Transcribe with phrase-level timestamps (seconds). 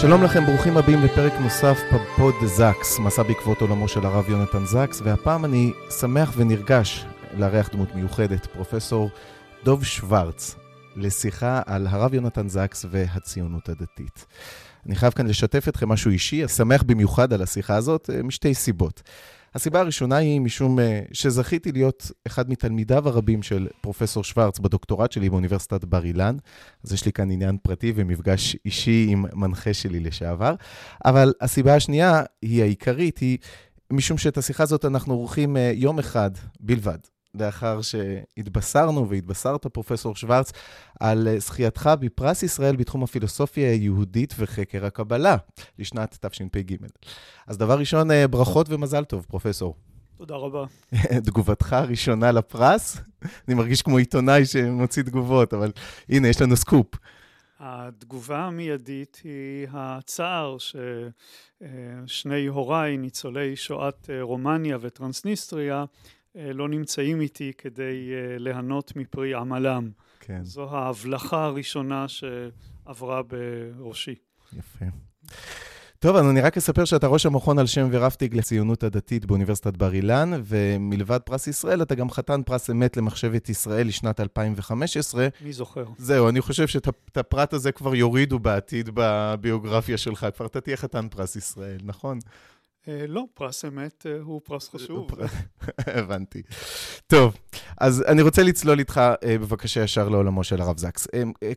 [0.00, 5.00] שלום לכם, ברוכים הבאים לפרק נוסף בפוד זקס, מסע בעקבות עולמו של הרב יונתן זקס,
[5.04, 7.04] והפעם אני שמח ונרגש
[7.36, 9.10] לארח דמות מיוחדת, פרופסור
[9.64, 10.54] דוב שוורץ,
[10.96, 14.26] לשיחה על הרב יונתן זקס והציונות הדתית.
[14.86, 19.02] אני חייב כאן לשתף אתכם משהו אישי, שמח במיוחד על השיחה הזאת, משתי סיבות.
[19.58, 25.30] הסיבה הראשונה היא משום אה, שזכיתי להיות אחד מתלמידיו הרבים של פרופסור שוורץ בדוקטורט שלי
[25.30, 26.36] באוניברסיטת בר אילן.
[26.84, 30.54] אז יש לי כאן עניין פרטי ומפגש אישי עם מנחה שלי לשעבר.
[31.04, 33.38] אבל הסיבה השנייה, היא העיקרית, היא
[33.90, 36.98] משום שאת השיחה הזאת אנחנו עורכים אה, יום אחד בלבד.
[37.34, 40.52] לאחר שהתבשרנו והתבשרת, פרופסור שוורץ,
[41.00, 45.36] על זכייתך בפרס ישראל בתחום הפילוסופיה היהודית וחקר הקבלה
[45.78, 46.76] לשנת תשפ"ג.
[47.46, 49.74] אז דבר ראשון, ברכות ומזל טוב, פרופסור.
[50.18, 50.64] תודה רבה.
[51.26, 53.00] תגובתך הראשונה לפרס?
[53.48, 55.72] אני מרגיש כמו עיתונאי שמוציא תגובות, אבל
[56.08, 56.86] הנה, יש לנו סקופ.
[57.60, 60.56] התגובה המיידית היא הצער
[62.06, 65.84] ששני הוריי, ניצולי שואת רומניה וטרנסניסטריה, אה,
[66.38, 69.90] לא נמצאים איתי כדי אה, ליהנות מפרי עמלם.
[70.20, 70.44] כן.
[70.44, 74.14] זו ההבלחה הראשונה שעברה בראשי.
[74.58, 74.84] יפה.
[76.00, 79.94] טוב, אז אני רק אספר שאתה ראש המכון על שם ורהפטיג לציונות הדתית באוניברסיטת בר
[79.94, 85.28] אילן, ומלבד פרס ישראל, אתה גם חתן פרס אמת למחשבת ישראל לשנת 2015.
[85.44, 85.84] מי זוכר?
[85.98, 91.08] זהו, אני חושב שאת הפרט הזה כבר יורידו בעתיד בביוגרפיה שלך, כבר אתה תהיה חתן
[91.08, 92.18] פרס ישראל, נכון?
[92.88, 95.10] אה, לא, פרס אמת אה, הוא פרס חשוב.
[95.78, 96.42] הבנתי.
[97.06, 97.36] טוב,
[97.78, 101.06] אז אני רוצה לצלול איתך אה, בבקשה ישר לעולמו של הרב זקס.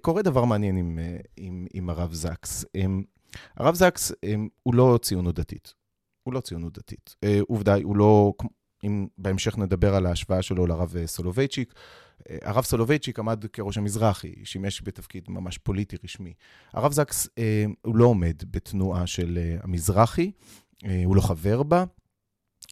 [0.02, 1.00] קורה דבר מעניין עם,
[1.38, 2.66] עם, עם הרב זקס.
[3.58, 4.12] הרב זקס
[4.64, 5.74] הוא לא ציונות דתית.
[6.24, 7.16] הוא לא ציונות דתית.
[7.48, 8.34] עובדה, הוא לא,
[8.84, 11.74] אם בהמשך נדבר על ההשוואה שלו לרב סולובייצ'יק,
[12.30, 16.34] הרב סולובייצ'יק עמד כראש המזרחי, שימש בתפקיד ממש פוליטי רשמי.
[16.74, 17.28] הרב זקס
[17.82, 20.32] הוא לא עומד בתנועה של המזרחי,
[21.06, 21.84] הוא לא חבר בה.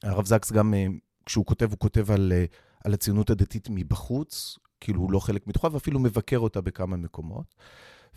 [0.03, 0.85] הרב זקס גם, אה,
[1.25, 2.45] כשהוא כותב, הוא כותב על, אה,
[2.85, 7.55] על הציונות הדתית מבחוץ, כאילו הוא לא חלק מתוכה, ואפילו מבקר אותה בכמה מקומות.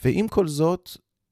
[0.04, 0.90] ועם כל זאת,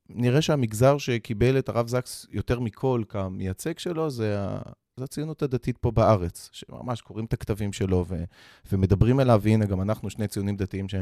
[0.08, 4.60] נראה שהמגזר שקיבל את הרב זקס יותר מכל כמייצג שלו, זה, ה...
[4.96, 8.24] זה הציונות הדתית פה בארץ, שממש קוראים את הכתבים שלו ו...
[8.72, 10.94] ומדברים אליו, והנה, גם אנחנו שני ציונים דתיים ש...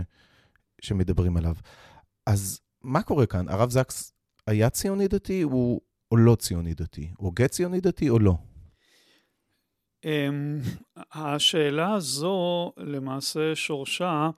[0.81, 1.55] שמדברים עליו.
[2.27, 3.49] אז מה קורה כאן?
[3.49, 4.13] הרב זקס
[4.47, 5.43] היה ציוני דתי?
[5.43, 5.81] הוא,
[6.13, 7.11] או לא ציוני דתי?
[7.17, 8.35] הוא הוגה ציוני דתי או לא?
[10.05, 10.59] אמ,
[11.13, 14.31] השאלה הזו למעשה שורשה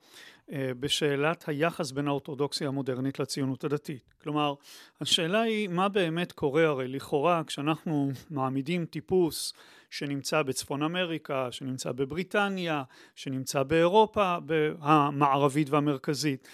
[0.51, 4.13] אה, בשאלת היחס בין האורתודוקסיה המודרנית לציונות הדתית.
[4.21, 4.53] כלומר,
[5.01, 9.53] השאלה היא מה באמת קורה הרי לכאורה כשאנחנו מעמידים טיפוס
[9.89, 12.83] שנמצא בצפון אמריקה, שנמצא בבריטניה,
[13.15, 14.37] שנמצא באירופה
[14.81, 16.47] המערבית והמרכזית.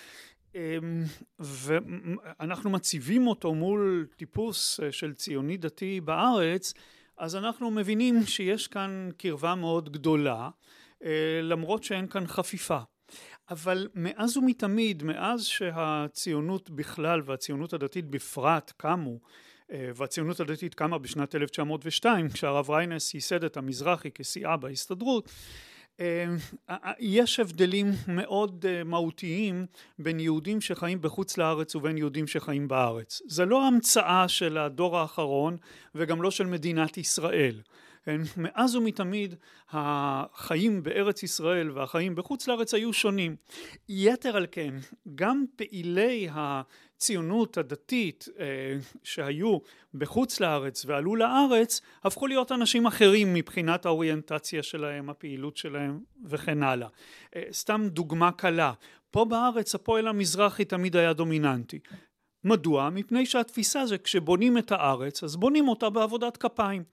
[0.57, 1.03] אמ,
[1.40, 6.73] ואנחנו מציבים אותו מול טיפוס אה, של ציוני דתי בארץ,
[7.18, 10.50] אז אנחנו מבינים שיש כאן קרבה מאוד גדולה,
[11.03, 12.79] אה, למרות שאין כאן חפיפה.
[13.50, 19.19] אבל מאז ומתמיד, מאז שהציונות בכלל והציונות הדתית בפרט קמו,
[19.72, 25.29] אה, והציונות הדתית קמה בשנת 1902, כשהרב ריינס ייסד את המזרחי כסיעה בהסתדרות,
[27.00, 29.66] יש הבדלים מאוד אה, מהותיים
[30.00, 33.22] בין יהודים שחיים בחוץ לארץ ובין יהודים שחיים בארץ.
[33.28, 35.57] זה לא המצאה של הדור האחרון
[35.96, 37.62] וגם לא של מדינת ישראל.
[38.07, 38.22] כן?
[38.38, 39.36] מאז ומתמיד
[39.69, 43.36] החיים בארץ ישראל והחיים בחוץ לארץ היו שונים.
[43.90, 44.74] יתר על כן,
[45.16, 46.28] גם פעילי
[46.97, 48.45] הציונות הדתית אה,
[49.04, 49.57] שהיו
[49.94, 56.88] בחוץ לארץ ועלו לארץ, הפכו להיות אנשים אחרים מבחינת האוריינטציה שלהם, הפעילות שלהם וכן הלאה.
[57.36, 58.74] אה, סתם דוגמה קלה,
[59.12, 61.80] פה בארץ הפועל המזרחי תמיד היה דומיננטי.
[62.44, 62.89] מדוע?
[62.89, 66.83] מפני שהתפיסה זה כשבונים את הארץ אז בונים אותה בעבודת כפיים.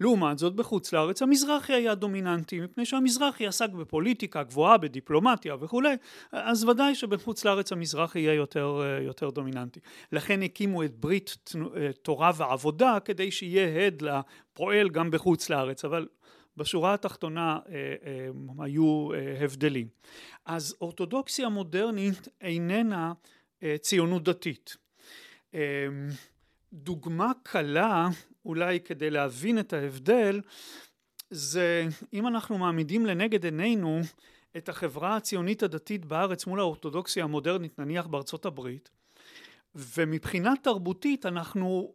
[0.00, 5.96] לעומת זאת בחוץ לארץ המזרחי היה דומיננטי מפני שהמזרחי עסק בפוליטיקה גבוהה בדיפלומטיה וכולי
[6.32, 9.80] אז ודאי שבחוץ לארץ המזרחי יהיה יותר, יותר דומיננטי.
[10.12, 11.54] לכן הקימו את ברית
[12.02, 16.06] תורה ועבודה כדי שיהיה הד לפועל גם בחוץ לארץ אבל
[16.58, 19.88] בשורה התחתונה אה, אה, היו אה, הבדלים.
[20.46, 23.12] אז אורתודוקסיה מודרנית איננה
[23.80, 24.76] ציונות דתית.
[26.72, 28.08] דוגמה קלה,
[28.44, 30.40] אולי כדי להבין את ההבדל,
[31.30, 34.00] זה אם אנחנו מעמידים לנגד עינינו
[34.56, 38.90] את החברה הציונית הדתית בארץ מול האורתודוקסיה המודרנית, נניח בארצות הברית,
[39.74, 41.92] ומבחינה תרבותית אנחנו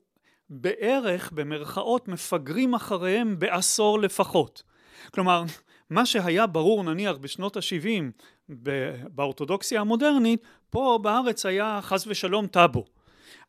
[0.50, 4.64] בערך, במרכאות, מפגרים אחריהם בעשור לפחות.
[5.14, 5.44] כלומר,
[5.90, 8.24] מה שהיה ברור נניח בשנות ה-70
[9.10, 12.86] באורתודוקסיה המודרנית, פה בארץ היה חס ושלום טאבו.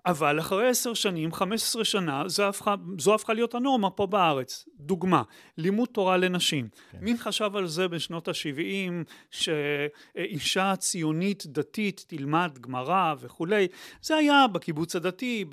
[0.06, 4.68] אבל אחרי עשר שנים, חמש עשרה שנה, זו הפכה, זו הפכה להיות הנורמה פה בארץ.
[4.76, 5.22] דוגמה,
[5.58, 6.68] לימוד תורה לנשים.
[6.90, 6.98] כן.
[7.00, 8.92] מי חשב על זה בשנות ה-70,
[9.30, 13.68] שאישה ציונית דתית תלמד גמרא וכולי?
[14.02, 15.44] זה היה בקיבוץ הדתי,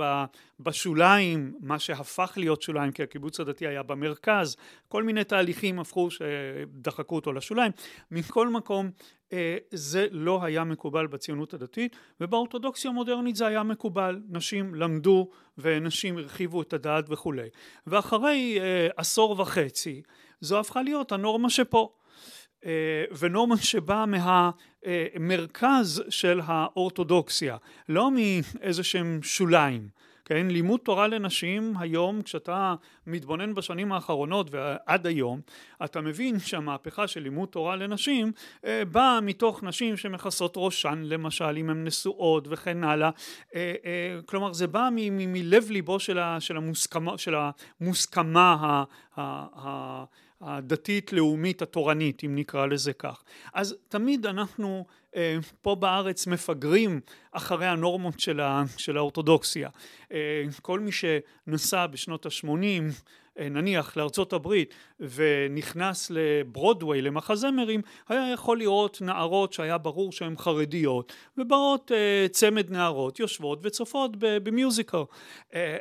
[0.59, 4.55] בשוליים, מה שהפך להיות שוליים, כי הקיבוץ הדתי היה במרכז,
[4.87, 7.71] כל מיני תהליכים הפכו שדחקו אותו לשוליים.
[8.11, 8.89] מכל מקום,
[9.71, 14.21] זה לא היה מקובל בציונות הדתית, ובאורתודוקסיה המודרנית זה היה מקובל.
[14.29, 17.49] נשים למדו ונשים הרחיבו את הדעת וכולי.
[17.87, 20.01] ואחרי אה, עשור וחצי,
[20.41, 21.89] זו הפכה להיות הנורמה שפה.
[22.65, 27.57] אה, ונורמה שבאה מהמרכז של האורתודוקסיה,
[27.89, 30.00] לא מאיזה שהם שוליים.
[30.25, 32.75] כן, לימוד תורה לנשים היום, כשאתה
[33.07, 35.41] מתבונן בשנים האחרונות ועד היום,
[35.83, 38.31] אתה מבין שהמהפכה של לימוד תורה לנשים
[38.65, 43.09] אה, באה מתוך נשים שמכסות ראשן, למשל, אם הן נשואות וכן הלאה.
[43.55, 47.35] אה, אה, כלומר, זה בא מלב ליבו של, של המוסכמה, של
[47.81, 48.83] המוסכמה ה,
[49.17, 50.03] ה, ה,
[50.41, 53.23] הדתית-לאומית התורנית, אם נקרא לזה כך.
[53.53, 54.85] אז תמיד אנחנו
[55.15, 56.99] אה, פה בארץ מפגרים
[57.31, 59.69] אחרי הנורמות של, ה, של האורתודוקסיה.
[60.11, 62.47] אה, כל מי שנסע בשנות ה-80
[63.39, 71.13] אה, נניח לארצות הברית ונכנס לברודוויי למחזמרים היה יכול לראות נערות שהיה ברור שהן חרדיות
[71.37, 75.03] ובאות אה, צמד נערות יושבות וצופות במיוזיקל
[75.53, 75.77] אה,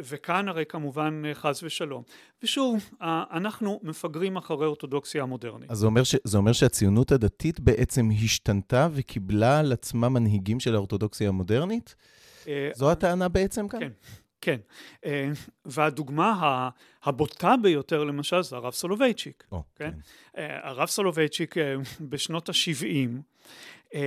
[0.00, 2.02] וכאן הרי כמובן חס ושלום
[2.42, 2.90] ושוב
[3.32, 5.70] אנחנו מפגרים אחרי אורתודוקסיה המודרנית.
[5.70, 10.74] אז זה אומר, ש, זה אומר שהציונות הדתית בעצם השתנתה וקיבלה על עצמה מנהיגים של
[10.74, 11.94] האורתודוקסיה המודרנית?
[12.74, 13.80] זו הטענה בעצם כאן?
[13.80, 13.88] כן.
[14.40, 14.60] כן,
[15.04, 15.30] אה,
[15.64, 16.68] והדוגמה
[17.04, 19.90] הבוטה ביותר למשל זה הרב סולובייצ'יק, oh, כן?
[20.34, 20.42] כן.
[20.62, 23.98] הרב סולובייצ'יק אה, בשנות ה-70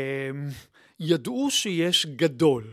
[1.00, 2.64] ידעו שיש גדול.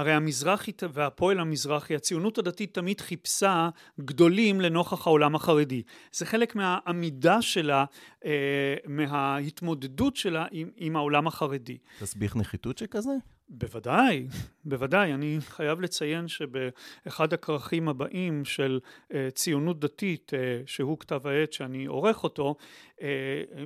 [0.00, 3.68] הרי המזרחי והפועל המזרחי, הציונות הדתית תמיד חיפשה
[4.00, 5.82] גדולים לנוכח העולם החרדי.
[6.12, 7.84] זה חלק מהעמידה שלה,
[8.86, 11.78] מההתמודדות שלה עם, עם העולם החרדי.
[12.00, 13.12] תסביך נחיתות שכזה?
[13.52, 14.26] בוודאי,
[14.64, 15.14] בוודאי.
[15.14, 18.80] אני חייב לציין שבאחד הכרכים הבאים של
[19.14, 22.54] אה, ציונות דתית, אה, שהוא כתב העת שאני עורך אותו,
[23.02, 23.08] אה,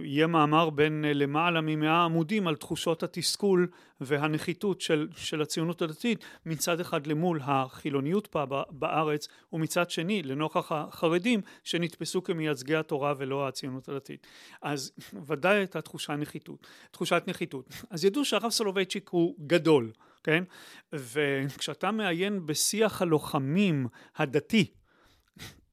[0.03, 3.69] יהיה מאמר בין למעלה ממאה עמודים על תחושות התסכול
[4.01, 11.41] והנחיתות של, של הציונות הדתית, מצד אחד למול החילוניות פה בארץ, ומצד שני לנוכח החרדים
[11.65, 14.27] שנתפסו כמייצגי התורה ולא הציונות הדתית.
[14.63, 14.93] אז
[15.27, 17.69] ודאי הייתה תחושת נחיתות.
[17.91, 19.74] אז ידעו שהרב סולובייצ'יק הוא גדול.
[19.75, 19.93] גדול,
[20.25, 20.45] כן?
[20.93, 23.87] וכשאתה מעיין בשיח הלוחמים
[24.17, 24.71] הדתי,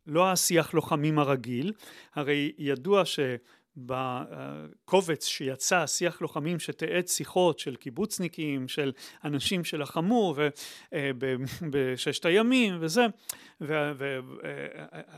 [0.07, 1.74] לא השיח לוחמים הרגיל,
[2.15, 3.19] הרי ידוע ש...
[3.77, 8.91] בקובץ שיצא שיח לוחמים שתיעד שיחות של קיבוצניקים של
[9.23, 10.35] אנשים שלחמו
[10.94, 11.12] אה,
[11.71, 13.06] בששת הימים וזה
[13.61, 14.19] ו, ו,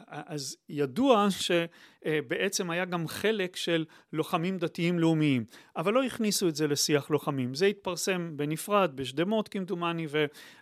[0.08, 5.46] אז ידוע שבעצם היה גם חלק של לוחמים דתיים לאומיים.
[5.78, 7.56] אבל לא הכניסו את זה לשיח לוחמים.
[7.56, 10.08] זה התפרסם בנפרד בשדמות כמדומני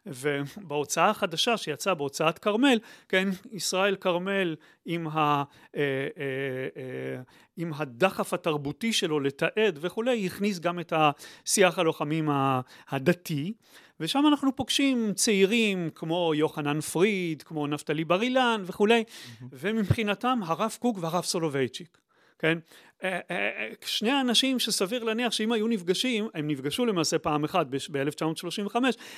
[0.05, 2.79] ובהוצאה החדשה שיצאה בהוצאת כרמל
[3.09, 5.43] כן ישראל כרמל עם, ה,
[5.75, 7.21] אה, אה,
[7.57, 12.29] עם הדחף התרבותי שלו לתעד וכולי הכניס גם את השיח הלוחמים
[12.89, 13.53] הדתי.
[13.99, 19.45] ושם אנחנו פוגשים צעירים כמו יוחנן פריד, כמו נפתלי בר אילן וכולי, mm-hmm.
[19.51, 21.97] ומבחינתם הרב קוק והרב סולובייצ'יק,
[22.41, 22.57] כן?
[23.03, 27.67] אה, אה, אה, שני האנשים שסביר להניח שאם היו נפגשים, הם נפגשו למעשה פעם אחת
[27.69, 28.75] ב-1935,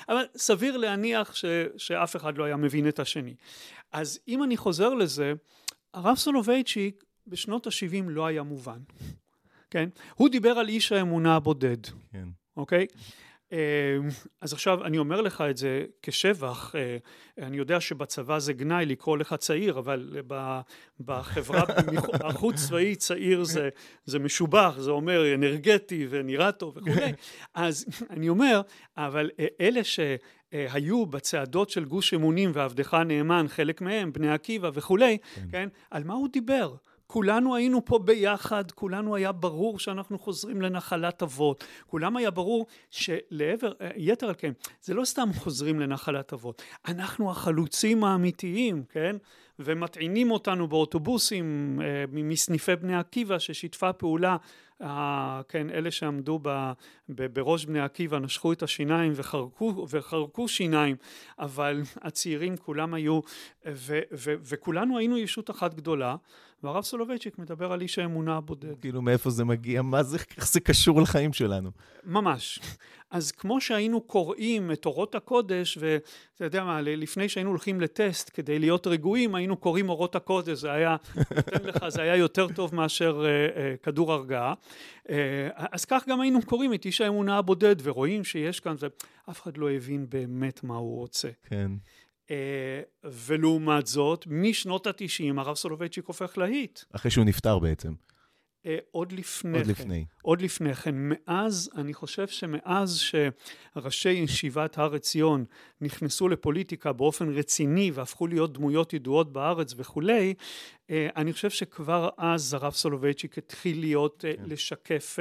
[0.10, 1.46] אבל סביר להניח ש,
[1.78, 3.36] שאף אחד לא היה מבין את השני.
[3.92, 5.34] אז אם אני חוזר לזה,
[5.94, 8.80] הרב סולובייצ'יק בשנות ה-70 לא היה מובן,
[9.70, 9.90] כן?
[10.16, 12.28] הוא דיבר על איש האמונה הבודד, כן.
[12.58, 12.88] אוקיי?
[14.42, 16.98] אז עכשיו אני אומר לך את זה כשבח, אה,
[17.38, 20.18] אני יודע שבצבא זה גנאי לקרוא לך צעיר, אבל
[21.00, 21.64] בחברה
[22.30, 23.70] החוץ צבאי צעיר זה,
[24.06, 27.14] זה משובח, זה אומר אנרגטי ונראה טוב וכולי,
[27.54, 28.62] אז אני אומר,
[28.98, 35.18] אבל אה, אלה שהיו בצעדות של גוש אמונים ועבדך נאמן, חלק מהם, בני עקיבא וכולי,
[35.36, 35.70] כן, כן?
[35.92, 36.76] על מה הוא דיבר?
[37.14, 43.72] כולנו היינו פה ביחד, כולנו היה ברור שאנחנו חוזרים לנחלת אבות, כולם היה ברור שלעבר,
[43.96, 44.52] יתר על כן,
[44.82, 49.16] זה לא סתם חוזרים לנחלת אבות, אנחנו החלוצים האמיתיים, כן?
[49.60, 54.38] ומטעינים אותנו באוטובוסים אה, מסניפי בני עקיבא ששיתפה פעולה
[55.50, 56.72] כן, אלה שעמדו ב,
[57.10, 60.96] ב, בראש בני עקיבא נשכו את השיניים וחרקו, וחרקו שיניים,
[61.40, 63.20] אבל הצעירים כולם היו,
[63.66, 66.16] ו, ו, וכולנו היינו ישות אחת גדולה,
[66.64, 68.80] והרב סולובייצ'יק מדבר על איש האמונה הבודד.
[68.82, 69.82] כאילו, מאיפה זה מגיע?
[69.82, 71.72] מה זה, איך זה קשור לחיים שלנו?
[72.04, 72.60] ממש.
[73.12, 78.60] אז כמו שהיינו קוראים את אורות הקודש, ואתה יודע מה, לפני שהיינו הולכים לטסט כדי
[78.60, 80.96] להיות רגועים, היינו קוראים אורות הקודש, זה היה,
[81.36, 84.54] נותן לך, זה היה יותר טוב מאשר uh, uh, כדור הרגעה.
[85.04, 85.10] Uh,
[85.72, 88.76] אז כך גם היינו קוראים את איש האמונה הבודד, ורואים שיש כאן,
[89.28, 91.30] ואף אחד לא הבין באמת מה הוא רוצה.
[91.50, 91.72] כן.
[92.34, 96.80] אה, ולעומת זאת, משנות התשעים הרב סולובייצ'יק הופך להיט.
[96.92, 97.94] אחרי שהוא נפטר בעצם.
[98.66, 99.72] אה, עוד לפני עוד כן.
[99.72, 100.06] לפני.
[100.22, 100.96] עוד לפני כן.
[100.96, 105.46] מאז, אני חושב שמאז שראשי ישיבת הר עציון
[105.82, 110.34] נכנסו לפוליטיקה באופן רציני והפכו להיות דמויות ידועות בארץ וכולי,
[110.90, 114.44] אה, אני חושב שכבר אז הרב סולובייצ'יק התחיל להיות, כן.
[114.46, 115.20] לשקף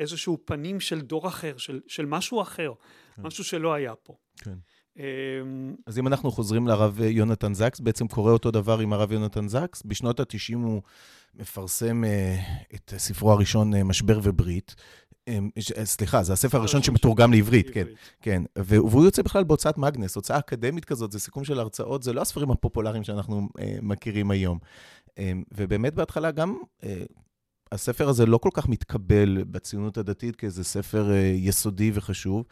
[0.00, 2.72] איזשהו פנים של דור אחר, של, של משהו אחר,
[3.16, 3.22] כן.
[3.22, 4.16] משהו שלא היה פה.
[4.36, 4.54] כן.
[4.98, 9.48] אמ, אז אם אנחנו חוזרים לרב יונתן זקס, בעצם קורה אותו דבר עם הרב יונתן
[9.48, 9.82] זקס.
[9.86, 10.82] בשנות ה-90 הוא
[11.34, 14.74] מפרסם uh, את ספרו הראשון, uh, משבר וברית.
[15.30, 17.86] Um, סליחה, זה הספר הראשון שמתורגם לעברית, כן,
[18.20, 18.42] כן.
[18.58, 22.50] והוא יוצא בכלל בהוצאת מגנס, הוצאה אקדמית כזאת, זה סיכום של הרצאות, זה לא הספרים
[22.50, 23.48] הפופולריים שאנחנו
[23.82, 24.58] מכירים היום.
[25.10, 25.12] Um,
[25.54, 26.56] ובאמת בהתחלה גם
[27.72, 32.44] הספר הזה לא כל כך מתקבל בציונות הדתית כאיזה ספר יסודי וחשוב,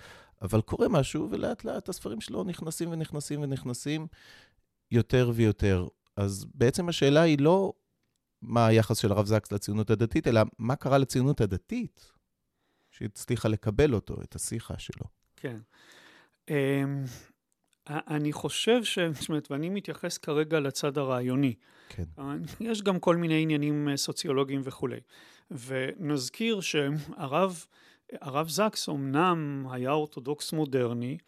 [0.42, 4.06] אבל קורה משהו, ולאט לאט הספרים שלו נכנסים ונכנסים ונכנסים
[4.90, 5.86] יותר ויותר.
[6.16, 7.72] אז בעצם השאלה היא לא
[8.42, 12.12] מה היחס של הרב זקס לציונות הדתית, אלא מה קרה לציונות הדתית
[12.90, 15.06] שהצליחה לקבל אותו, את השיחה שלו.
[15.36, 15.58] כן.
[16.48, 17.04] אמ,
[17.88, 18.98] אני חושב ש...
[18.98, 21.54] זאת אומרת, ואני מתייחס כרגע לצד הרעיוני.
[21.88, 22.04] כן.
[22.60, 25.00] יש גם כל מיני עניינים אה, סוציולוגיים וכולי.
[25.50, 27.64] ונזכיר שהרב...
[28.20, 31.18] הרב זקס אמנם היה אורתודוקס מודרני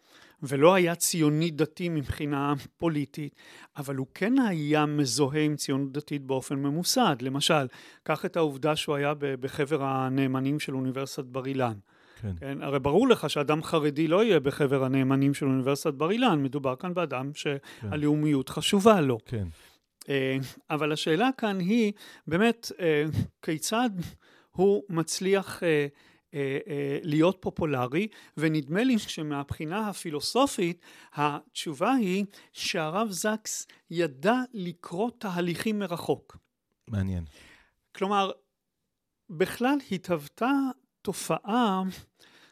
[0.43, 3.35] ולא היה ציוני דתי מבחינה פוליטית,
[3.77, 7.15] אבל הוא כן היה מזוהה עם ציונות דתית באופן ממוסד.
[7.21, 7.67] למשל,
[8.03, 11.73] קח את העובדה שהוא היה בחבר הנאמנים של אוניברסיטת בר אילן.
[12.21, 12.31] כן.
[12.39, 12.61] כן?
[12.61, 16.93] הרי ברור לך שאדם חרדי לא יהיה בחבר הנאמנים של אוניברסיטת בר אילן, מדובר כאן
[16.93, 18.55] באדם שהלאומיות כן.
[18.55, 19.17] חשובה לו.
[19.25, 19.47] כן.
[20.09, 20.37] אה,
[20.69, 21.93] אבל השאלה כאן היא
[22.27, 23.03] באמת אה,
[23.41, 23.89] כיצד
[24.51, 25.87] הוא מצליח אה,
[27.03, 30.81] להיות פופולרי, ונדמה לי שמבחינה הפילוסופית
[31.13, 36.37] התשובה היא שהרב זקס ידע לקרוא תהליכים מרחוק.
[36.87, 37.25] מעניין.
[37.95, 38.31] כלומר,
[39.29, 40.51] בכלל התהוותה
[41.01, 41.81] תופעה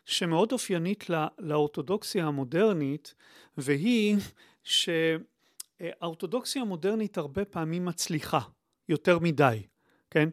[0.05, 3.13] שמאוד אופיינית לא, לאורתודוקסיה המודרנית,
[3.57, 4.17] והיא
[4.63, 8.39] שהאורתודוקסיה המודרנית הרבה פעמים מצליחה
[8.89, 9.63] יותר מדי,
[10.09, 10.29] כן?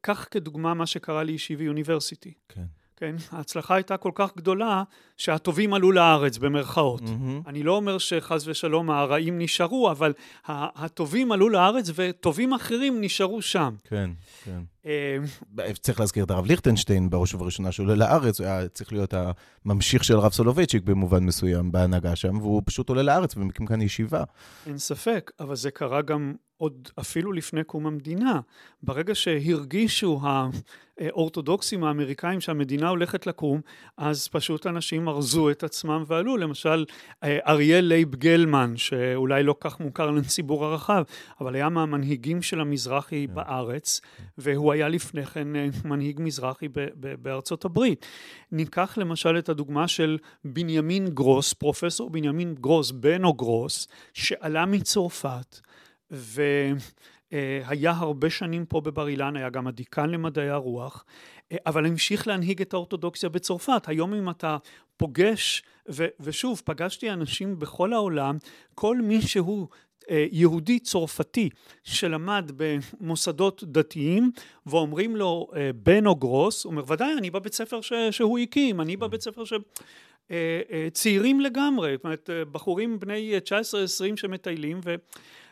[0.00, 2.34] קח כדוגמה מה שקרה לישיבי אוניברסיטי.
[2.48, 2.64] כן.
[3.00, 4.82] כן, ההצלחה הייתה כל כך גדולה
[5.16, 7.00] שהטובים עלו לארץ במרכאות.
[7.00, 7.48] Mm-hmm.
[7.48, 10.12] אני לא אומר שחס ושלום הרעים נשארו, אבל
[10.48, 13.74] הטובים עלו לארץ וטובים אחרים נשארו שם.
[13.84, 14.10] כן,
[14.44, 14.60] כן.
[14.86, 15.16] אה,
[15.80, 19.14] צריך להזכיר את הרב ליכטנשטיין בראש ובראשונה שעולה לארץ, הוא היה צריך להיות
[19.64, 24.24] הממשיך של הרב סולובייצ'יק במובן מסוים בהנהגה שם, והוא פשוט עולה לארץ ומקים כאן ישיבה.
[24.66, 28.40] אין ספק, אבל זה קרה גם עוד אפילו לפני קום המדינה.
[28.82, 30.20] ברגע שהרגישו
[30.98, 33.60] האורתודוקסים האמריקאים שהמדינה הולכת לקום,
[33.96, 36.36] אז פשוט אנשים ארזו את עצמם ועלו.
[36.36, 36.84] למשל,
[37.22, 41.02] אריאל לייב גלמן, שאולי לא כך מוכר לציבור הרחב,
[41.40, 43.34] אבל היה מהמנהיגים של המזרחי כן.
[43.34, 44.00] בארץ,
[44.38, 48.06] והוא היה לפני כן אה, מנהיג מזרחי בארצות הברית.
[48.52, 55.60] ניקח למשל את הדוגמה של בנימין גרוס, פרופסור בנימין גרוס, בנו גרוס, שעלה מצרפת,
[56.10, 61.04] והיה הרבה שנים פה בבר אילן, היה גם הדיקן למדעי הרוח,
[61.66, 63.88] אבל המשיך להנהיג את האורתודוקסיה בצרפת.
[63.88, 64.56] היום אם אתה
[64.96, 68.36] פוגש, ו, ושוב, פגשתי אנשים בכל העולם,
[68.74, 69.66] כל מי שהוא
[70.10, 71.48] יהודי צרפתי
[71.84, 74.30] שלמד במוסדות דתיים
[74.66, 78.96] ואומרים לו בן או גרוס, הוא אומר ודאי אני בבית ספר ש, שהוא הקים, אני
[78.96, 79.52] בבית ספר ש...
[80.92, 84.94] צעירים לגמרי, זאת אומרת בחורים בני 19-20 שמטיילים ו...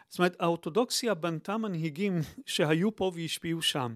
[0.08, 3.94] זאת אומרת, האורתודוקסיה בנתה מנהיגים שהיו פה והשפיעו שם.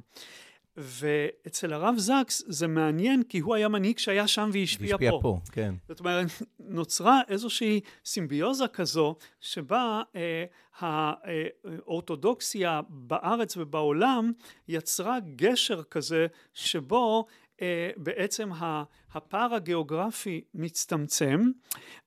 [0.76, 5.18] ואצל הרב זקס זה מעניין כי הוא היה מנהיג שהיה שם והשפיע, פה.
[5.22, 5.74] פה, כן.
[5.88, 6.26] זאת אומרת,
[6.60, 10.44] נוצרה איזושהי סימביוזה כזו שבה אה,
[10.80, 14.32] האורתודוקסיה בארץ ובעולם
[14.68, 17.41] יצרה גשר כזה שבו אה,
[17.96, 18.50] בעצם
[19.14, 21.50] הפער הגיאוגרפי מצטמצם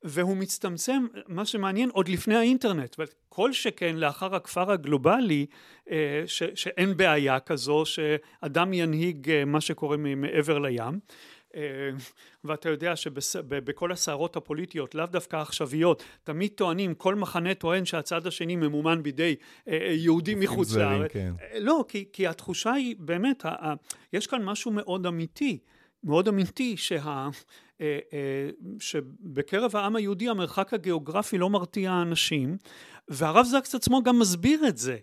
[0.04, 2.96] והוא מצטמצם מה שמעניין עוד לפני האינטרנט.
[3.30, 5.46] כל שכן לאחר הכפר הגלובלי
[5.92, 11.00] אה, ש, שאין בעיה כזו שאדם ינהיג אה, מה שקורה מעבר לים
[12.44, 18.56] ואתה יודע שבכל הסערות הפוליטיות לאו דווקא עכשוויות תמיד טוענים כל מחנה טוען שהצד השני
[18.56, 19.36] ממומן בידי
[19.92, 21.34] יהודים מחוץ לארץ כן.
[21.60, 23.46] לא כי, כי התחושה היא באמת
[24.14, 25.60] יש כאן משהו מאוד אמיתי
[26.04, 27.30] מאוד אמיתי שה,
[28.80, 32.58] שבקרב העם היהודי המרחק הגיאוגרפי לא מרתיע אנשים
[33.08, 34.98] והרב זקס עצמו גם מסביר את זה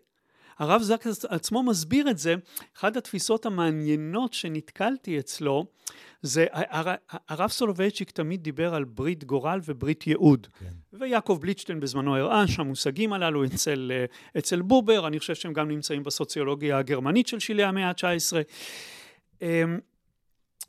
[0.62, 2.34] הרב זקס עצמו מסביר את זה
[2.76, 5.66] אחת התפיסות המעניינות שנתקלתי אצלו
[6.22, 6.46] זה
[7.28, 10.46] הרב סולובייצ'יק תמיד דיבר על ברית גורל וברית ייעוד.
[10.58, 10.98] כן.
[10.98, 13.92] ויעקב בליטשטיין בזמנו הראה שהמושגים הללו אצל,
[14.38, 18.36] אצל בובר אני חושב שהם גם נמצאים בסוציולוגיה הגרמנית של שלהי המאה ה-19
[19.42, 19.78] אמ,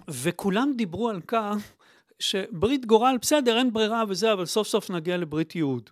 [0.08, 1.74] וכולם דיברו על כך
[2.20, 5.90] שברית גורל בסדר אין ברירה וזה אבל סוף סוף נגיע לברית ייעוד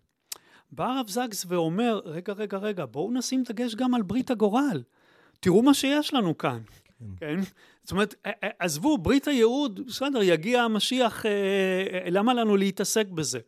[0.72, 4.84] בא הרב זקס ואומר רגע רגע רגע בואו נשים דגש גם על ברית הגורל
[5.40, 6.60] תראו מה שיש לנו כאן
[7.00, 7.06] כן.
[7.20, 7.40] כן?
[7.84, 8.16] זאת אומרת,
[8.60, 11.26] עזבו, ברית הייעוד, בסדר, יגיע המשיח,
[12.12, 13.40] למה לנו להתעסק בזה?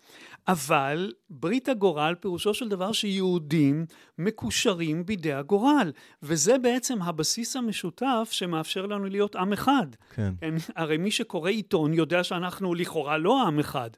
[0.47, 3.85] אבל ברית הגורל פירושו של דבר שיהודים
[4.17, 5.91] מקושרים בידי הגורל
[6.23, 9.87] וזה בעצם הבסיס המשותף שמאפשר לנו להיות עם אחד.
[10.15, 10.33] כן.
[10.41, 13.89] כן הרי מי שקורא עיתון יודע שאנחנו לכאורה לא עם אחד.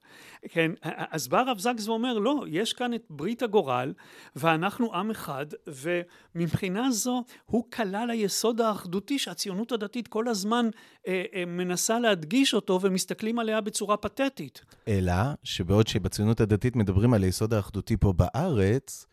[0.49, 3.93] כן, אז בא הרב זקס ואומר לא, יש כאן את ברית הגורל
[4.35, 10.69] ואנחנו עם אחד ומבחינה זו הוא כלל היסוד האחדותי שהציונות הדתית כל הזמן
[11.07, 14.61] אה, אה, מנסה להדגיש אותו ומסתכלים עליה בצורה פתטית.
[14.87, 19.07] אלא שבעוד שבציונות הדתית מדברים על היסוד האחדותי פה בארץ,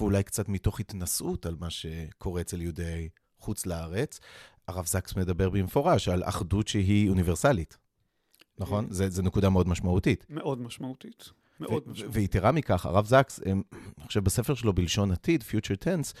[0.00, 3.08] ואולי קצת מתוך התנשאות על מה שקורה אצל יהודי
[3.38, 4.20] חוץ לארץ,
[4.68, 7.76] הרב זקס מדבר במפורש על אחדות שהיא אוניברסלית.
[8.60, 8.86] נכון?
[8.90, 10.26] זו נקודה מאוד משמעותית.
[10.30, 11.30] מאוד משמעותית.
[11.60, 12.16] מאוד משמעותית.
[12.16, 13.62] ויתרה מכך, הרב זקס, אני
[14.06, 16.16] חושב בספר שלו בלשון עתיד, Future Tense,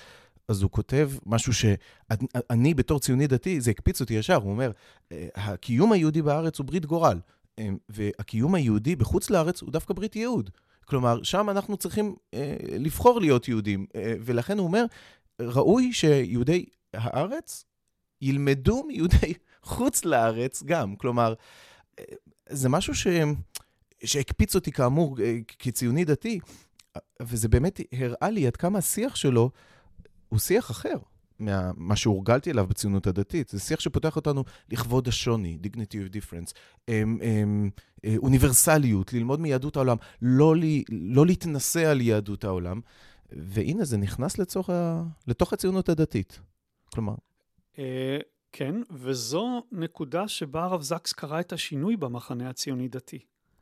[0.48, 4.70] אז הוא כותב משהו שאני בתור ציוני דתי, זה הקפיץ אותי ישר, הוא אומר,
[5.12, 7.20] אה, הקיום היהודי בארץ הוא ברית גורל,
[7.58, 10.50] אה, והקיום היהודי בחוץ לארץ הוא דווקא ברית ייעוד.
[10.84, 14.84] כלומר, שם אנחנו צריכים אה, לבחור להיות יהודים, אה, ולכן הוא אומר,
[15.40, 17.64] ראוי שיהודי הארץ
[18.22, 20.96] ילמדו מיהודי חוץ לארץ גם.
[20.96, 21.34] כלומר, אה,
[22.48, 23.06] זה משהו ש...
[24.04, 26.40] שהקפיץ אותי כאמור אה, כציוני דתי,
[27.22, 29.50] וזה באמת הראה לי עד כמה השיח שלו
[30.28, 30.96] הוא שיח אחר.
[31.40, 33.48] ממה שהורגלתי אליו בציונות הדתית.
[33.48, 36.52] זה שיח שפותח אותנו לכבוד השוני, dignity of difference,
[36.88, 37.70] הם, הם,
[38.04, 42.80] אה, אוניברסליות, ללמוד מיהדות העולם, לא, לי, לא להתנשא על יהדות העולם.
[43.32, 45.02] והנה, זה נכנס לצורך ה...
[45.26, 46.40] לתוך הציונות הדתית.
[46.84, 47.14] כלומר...
[48.52, 53.18] כן, וזו נקודה שבה הרב זקס קרא את השינוי במחנה הציוני-דתי.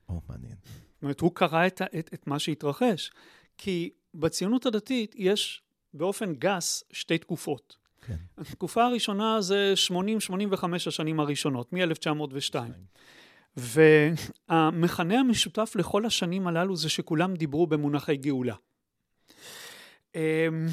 [0.09, 0.57] או, מעניין.
[0.65, 3.11] זאת אומרת, הוא קרא את, את, את מה שהתרחש.
[3.59, 5.63] כי בציונות הדתית יש
[5.95, 7.77] באופן גס שתי תקופות.
[8.07, 8.17] כן.
[8.39, 12.55] התקופה הראשונה זה 80-85 השנים הראשונות, מ-1902.
[13.57, 18.55] והמכנה המשותף לכל השנים הללו זה שכולם דיברו במונחי גאולה.
[20.15, 20.67] אמ,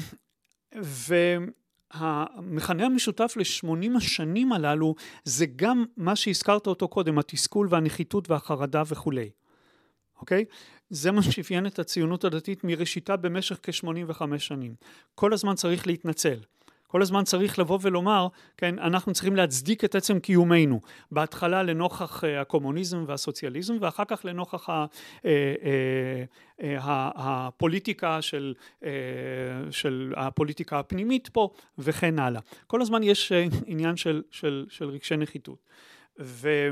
[1.94, 4.94] והמכנה המשותף ל-80 השנים הללו
[5.24, 9.30] זה גם מה שהזכרת אותו קודם, התסכול והנחיתות והחרדה וכולי.
[10.20, 10.44] אוקיי?
[10.90, 14.74] זה מה שאפיין את הציונות הדתית מראשיתה במשך כ-85 שנים.
[15.14, 16.38] כל הזמן צריך להתנצל.
[16.86, 20.80] כל הזמן צריך לבוא ולומר, כן, אנחנו צריכים להצדיק את עצם קיומנו.
[21.10, 24.86] בהתחלה לנוכח uh, הקומוניזם והסוציאליזם, ואחר כך לנוכח ה,
[25.18, 26.62] uh, uh,
[27.16, 28.54] הפוליטיקה של,
[29.70, 32.40] של הפוליטיקה הפנימית פה, וכן הלאה.
[32.66, 33.32] כל הזמן יש
[33.66, 35.58] עניין של, של, של רגשי נחיתות.
[36.20, 36.70] ו...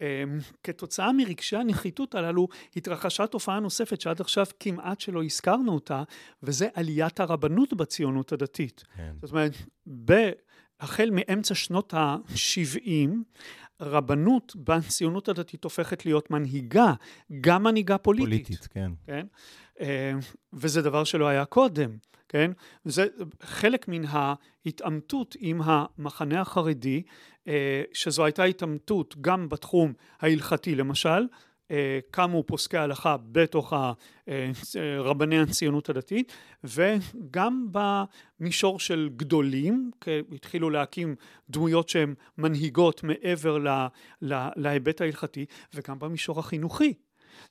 [0.00, 6.02] אמ, כתוצאה מרגשי הנחיתות הללו התרחשה תופעה נוספת שעד עכשיו כמעט שלא הזכרנו אותה
[6.42, 8.84] וזה עליית הרבנות בציונות הדתית.
[8.96, 9.12] כן.
[9.22, 9.52] זאת אומרת,
[10.80, 13.10] החל מאמצע שנות ה-70
[13.80, 16.92] רבנות בציונות הדתית הופכת להיות מנהיגה,
[17.40, 18.46] גם מנהיגה פוליטית.
[18.46, 18.92] פוליטית, כן.
[19.06, 19.26] כן?
[19.80, 19.86] אמ,
[20.52, 21.90] וזה דבר שלא היה קודם,
[22.28, 22.50] כן?
[22.86, 23.06] וזה
[23.42, 27.02] חלק מן ההתעמתות עם המחנה החרדי
[27.92, 31.26] שזו הייתה התעמתות גם בתחום ההלכתי למשל,
[31.70, 33.92] אה, קמו פוסקי הלכה בתוך אה,
[34.98, 36.32] רבני הציונות הדתית
[36.64, 39.90] וגם במישור של גדולים,
[40.32, 41.14] התחילו להקים
[41.50, 43.58] דמויות שהן מנהיגות מעבר
[44.56, 46.94] להיבט ההלכתי וגם במישור החינוכי.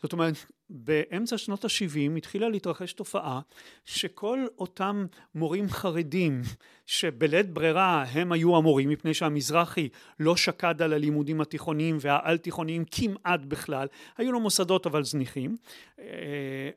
[0.01, 0.35] זאת אומרת,
[0.69, 3.39] באמצע שנות ה-70 התחילה להתרחש תופעה
[3.85, 5.05] שכל אותם
[5.35, 6.41] מורים חרדים
[6.85, 13.39] שבלית ברירה הם היו המורים מפני שהמזרחי לא שקד על הלימודים התיכוניים והעל תיכוניים כמעט
[13.39, 15.57] בכלל, היו לו מוסדות אבל זניחים
[15.99, 16.05] אה,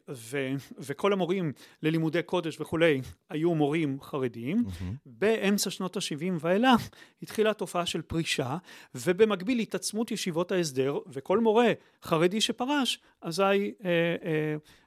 [0.08, 1.52] ו, וכל המורים
[1.82, 3.00] ללימודי קודש וכולי
[3.30, 4.64] היו מורים חרדיים.
[4.66, 4.82] Mm-hmm.
[5.06, 6.88] באמצע שנות ה-70 ואילך
[7.22, 8.56] התחילה תופעה של פרישה
[8.94, 13.72] ובמקביל התעצמות ישיבות ההסדר וכל מורה חרדי שפרש אזי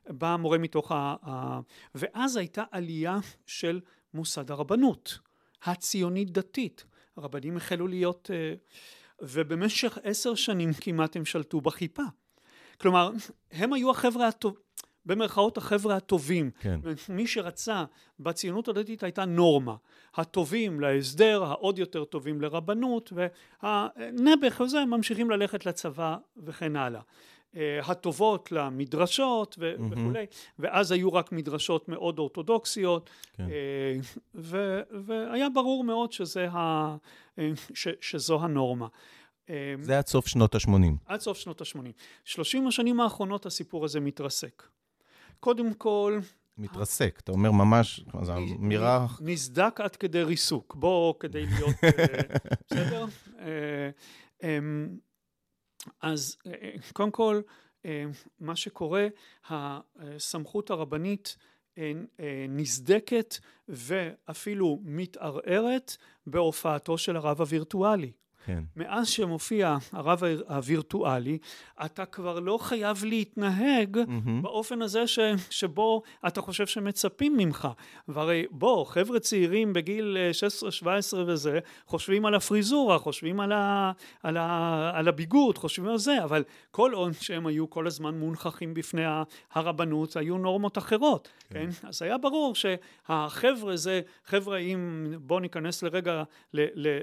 [0.09, 1.15] בא מורה מתוך ה...
[1.25, 1.59] ה...
[1.95, 3.81] ואז הייתה עלייה של
[4.13, 5.19] מוסד הרבנות
[5.63, 6.85] הציונית דתית.
[7.17, 8.31] הרבנים החלו להיות...
[8.33, 8.53] אה,
[9.21, 12.03] ובמשך עשר שנים כמעט הם שלטו בכיפה.
[12.81, 13.11] כלומר,
[13.51, 14.57] הם היו החבר'ה הטוב...
[15.05, 16.51] במרכאות החבר'ה הטובים.
[16.59, 16.79] כן.
[17.09, 17.83] מי שרצה
[18.19, 19.75] בציונות הדתית הייתה נורמה.
[20.15, 27.01] הטובים להסדר, העוד יותר טובים לרבנות, והנעבך וזה ממשיכים ללכת לצבא וכן הלאה.
[27.55, 29.81] אה, הטובות למדרשות ו- mm-hmm.
[29.91, 30.25] וכולי,
[30.59, 33.43] ואז היו רק מדרשות מאוד אורתודוקסיות, כן.
[33.49, 33.99] אה,
[34.35, 36.95] ו- והיה ברור מאוד שזה ה-
[37.39, 38.87] אה, ש- שזו הנורמה.
[39.81, 40.71] זה עד סוף שנות ה-80.
[41.05, 41.91] עד סוף שנות ה-80.
[42.23, 44.63] שלושים השנים האחרונות הסיפור הזה מתרסק.
[45.39, 46.19] קודם כל...
[46.57, 49.05] מתרסק, אתה אומר ממש, זו אמירה...
[49.21, 50.75] נסדק עד כדי ריסוק.
[50.75, 51.75] בוא, כדי להיות...
[52.71, 53.05] בסדר?
[56.01, 57.41] אז אה, אה, קודם כל
[57.85, 58.05] אה,
[58.39, 59.07] מה שקורה
[59.49, 61.37] הסמכות הרבנית
[62.49, 63.35] נסדקת
[63.67, 68.11] ואפילו מתערערת בהופעתו של הרב הווירטואלי
[68.45, 68.63] כן.
[68.75, 71.37] מאז שמופיע הרב הווירטואלי,
[71.85, 74.41] אתה כבר לא חייב להתנהג mm-hmm.
[74.41, 77.67] באופן הזה ש, שבו אתה חושב שמצפים ממך.
[78.07, 80.17] והרי בוא, חבר'ה צעירים בגיל
[80.83, 83.91] 16-17 אה, וזה, חושבים על הפריזורה, חושבים על, ה,
[84.23, 88.73] על, ה, על הביגוד, חושבים על זה, אבל כל עוד שהם היו כל הזמן מונחכים
[88.73, 89.03] בפני
[89.53, 91.65] הרבנות, היו נורמות אחרות, כן?
[91.81, 91.87] כן?
[91.87, 96.23] אז היה ברור שהחבר'ה זה חבר'ה עם, בוא ניכנס לרגע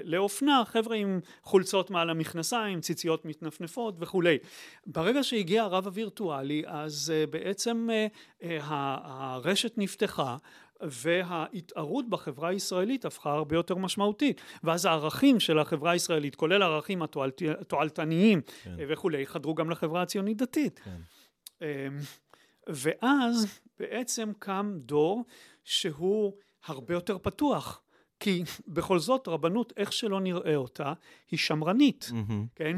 [0.03, 4.37] לאופנה, חבר'ה עם חולצות מעל המכנסיים, ציציות מתנפנפות וכולי.
[4.85, 10.37] ברגע שהגיע הרב הווירטואלי אז uh, בעצם uh, uh, הרשת נפתחה
[10.81, 17.01] וההתערות בחברה הישראלית הפכה הרבה יותר משמעותית ואז הערכים של החברה הישראלית כולל הערכים
[17.59, 18.75] התועלתניים כן.
[18.89, 20.97] וכולי חדרו גם לחברה הציונית דתית כן.
[21.61, 21.67] אמ,
[22.67, 25.25] ואז בעצם קם דור
[25.63, 26.33] שהוא
[26.65, 27.82] הרבה יותר פתוח
[28.23, 30.93] כי בכל זאת רבנות איך שלא נראה אותה
[31.31, 32.33] היא שמרנית mm-hmm.
[32.55, 32.77] כן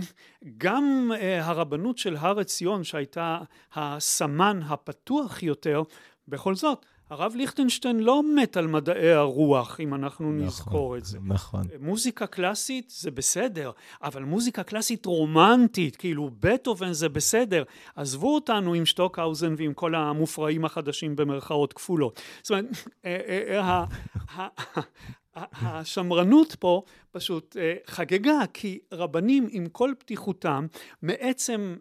[0.57, 3.39] גם uh, הרבנות של הר עציון שהייתה
[3.73, 5.83] הסמן הפתוח יותר
[6.27, 11.19] בכל זאת הרב ליכטנשטיין לא מת על מדעי הרוח, אם אנחנו נכון, נזכור את זה.
[11.23, 11.63] נכון.
[11.79, 13.71] מוזיקה קלאסית זה בסדר,
[14.03, 17.63] אבל מוזיקה קלאסית רומנטית, כאילו בטהובן זה בסדר.
[17.95, 22.21] עזבו אותנו עם שטוקהאוזן ועם כל המופרעים החדשים במרכאות כפולות.
[22.43, 22.65] זאת אומרת,
[23.05, 23.85] אה,
[24.37, 24.45] אה,
[25.35, 30.67] השמרנות פה פשוט אה, חגגה, כי רבנים עם כל פתיחותם,
[31.01, 31.75] מעצם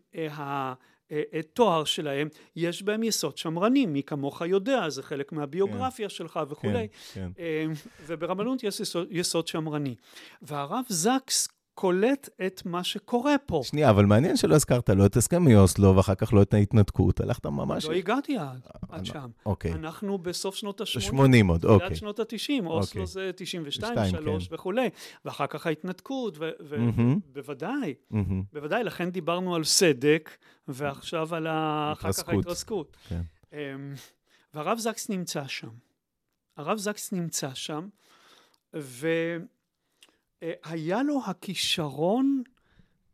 [1.33, 6.41] התואר אה, שלהם, יש בהם יסוד שמרני, מי כמוך יודע, זה חלק מהביוגרפיה כן, שלך
[6.49, 7.71] וכולי, כן, כן.
[8.07, 9.95] וברבנות יש יסוד, יסוד שמרני.
[10.43, 13.61] והרב זקס קולט את מה שקורה פה.
[13.65, 17.47] שנייה, אבל מעניין שלא הזכרת לא את הסכמי אוסלו ואחר כך לא את ההתנתקות, הלכת
[17.47, 17.85] ממש...
[17.85, 19.31] לא הגעתי עד, עד שם.
[19.47, 19.73] אוקיי.
[19.73, 21.15] אנחנו בסוף שנות ה-80.
[21.15, 21.79] ה-80 עוד, אוקיי.
[21.79, 23.07] תחילת שנות ה-90, אוסלו אוקיי.
[23.07, 24.55] זה 92, 3 כן.
[24.55, 24.89] וכולי,
[25.25, 27.95] ואחר כך ההתנתקות, ובוודאי,
[28.53, 30.31] בוודאי, לכן דיברנו על סדק,
[30.69, 31.47] ועכשיו על
[31.93, 32.97] אחר כך ההתרסקות.
[33.09, 33.21] כן.
[33.53, 33.59] אמ,
[34.55, 35.69] והרב זקס נמצא שם.
[36.57, 37.89] הרב זקס נמצא שם,
[38.77, 39.09] ו...
[40.45, 42.43] אה, היה לו הכישרון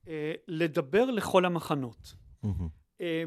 [0.09, 2.15] אה, לדבר לכל המחנות.
[3.01, 3.25] אה,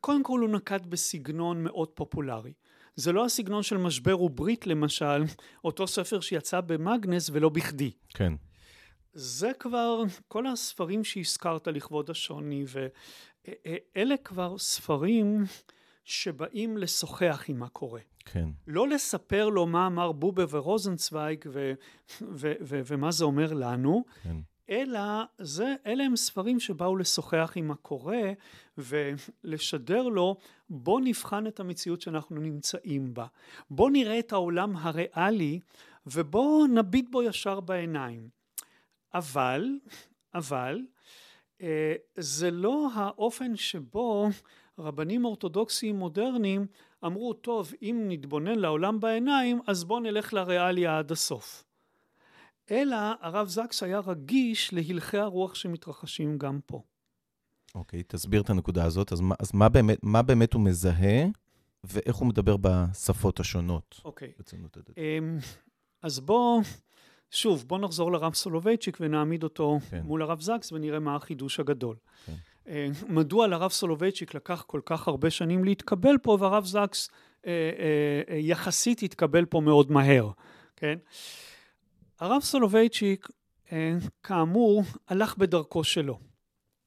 [0.00, 2.52] קודם כל הוא נקט בסגנון מאוד פופולרי.
[2.96, 5.22] זה לא הסגנון של משבר וברית למשל,
[5.64, 7.90] אותו ספר שיצא במאגנס ולא בכדי.
[8.08, 8.32] כן.
[9.12, 15.44] זה כבר, כל הספרים שהזכרת לכבוד השוני, ואלה כבר ספרים
[16.04, 18.00] שבאים לשוחח עם מה קורה.
[18.24, 18.48] כן.
[18.66, 21.72] לא לספר לו מה אמר בובה ורוזנצוויג ו-
[22.20, 24.36] ו- ו- ומה זה אומר לנו, כן.
[24.70, 25.00] אלא
[25.38, 28.16] זה, אלה הם ספרים שבאו לשוחח עם הקורא
[28.78, 30.36] ולשדר לו
[30.70, 33.26] בוא נבחן את המציאות שאנחנו נמצאים בה.
[33.70, 35.60] בוא נראה את העולם הריאלי
[36.06, 38.28] ובוא נביט בו ישר בעיניים.
[39.14, 39.68] אבל,
[40.34, 40.80] אבל,
[41.62, 44.28] אה, זה לא האופן שבו
[44.78, 46.66] רבנים אורתודוקסיים מודרניים
[47.04, 51.64] אמרו, טוב, אם נתבונן לעולם בעיניים, אז בואו נלך לריאליה עד הסוף.
[52.70, 56.82] אלא הרב זקס היה רגיש להלכי הרוח שמתרחשים גם פה.
[57.74, 59.12] אוקיי, תסביר את הנקודה הזאת.
[59.12, 61.24] אז, מה, אז מה, באמת, מה באמת הוא מזהה,
[61.84, 64.32] ואיך הוא מדבר בשפות השונות אוקיי.
[64.38, 64.98] בציונות הדתית?
[64.98, 65.38] אמ,
[66.02, 66.62] אז בוא,
[67.30, 70.02] שוב, בוא נחזור לרב סולובייצ'יק ונעמיד אותו כן.
[70.04, 71.96] מול הרב זקס ונראה מה החידוש הגדול.
[72.26, 72.32] כן.
[72.68, 77.10] אה, מדוע לרב סולובייצ'יק לקח כל כך הרבה שנים להתקבל פה, והרב זקס
[77.46, 80.30] אה, אה, אה, יחסית התקבל פה מאוד מהר,
[80.76, 80.98] כן?
[82.20, 83.28] הרב סולובייצ'יק,
[83.72, 86.18] אה, כאמור, הלך בדרכו שלו,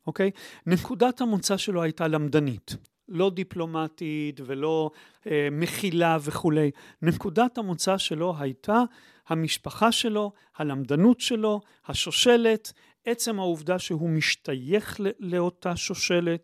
[0.07, 0.31] אוקיי?
[0.65, 2.75] נקודת המוצא שלו הייתה למדנית.
[3.09, 4.91] לא דיפלומטית ולא
[5.27, 6.71] אה, מכילה וכולי.
[7.01, 8.83] נקודת המוצא שלו הייתה
[9.27, 12.73] המשפחה שלו, הלמדנות שלו, השושלת,
[13.07, 16.43] עצם העובדה שהוא משתייך לאותה שושלת,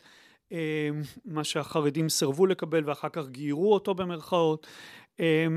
[0.51, 0.89] אה,
[1.25, 4.67] מה שהחרדים סירבו לקבל ואחר כך גיירו אותו במרכאות.
[5.19, 5.47] אה,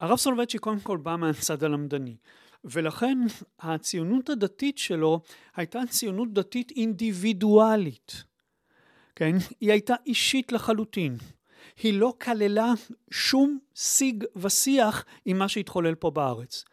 [0.00, 2.16] הרב סולובייצ'יק קודם כל בא מהצד הלמדני.
[2.64, 3.18] ולכן
[3.60, 5.20] הציונות הדתית שלו
[5.56, 8.24] הייתה ציונות דתית אינדיבידואלית.
[9.16, 9.36] כן?
[9.60, 11.16] היא הייתה אישית לחלוטין.
[11.82, 12.72] היא לא כללה
[13.10, 16.64] שום שיג ושיח עם מה שהתחולל פה בארץ.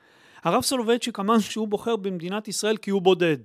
[0.44, 3.38] הרב סולובייצ'יק אמר שהוא בוחר במדינת ישראל כי הוא בודד.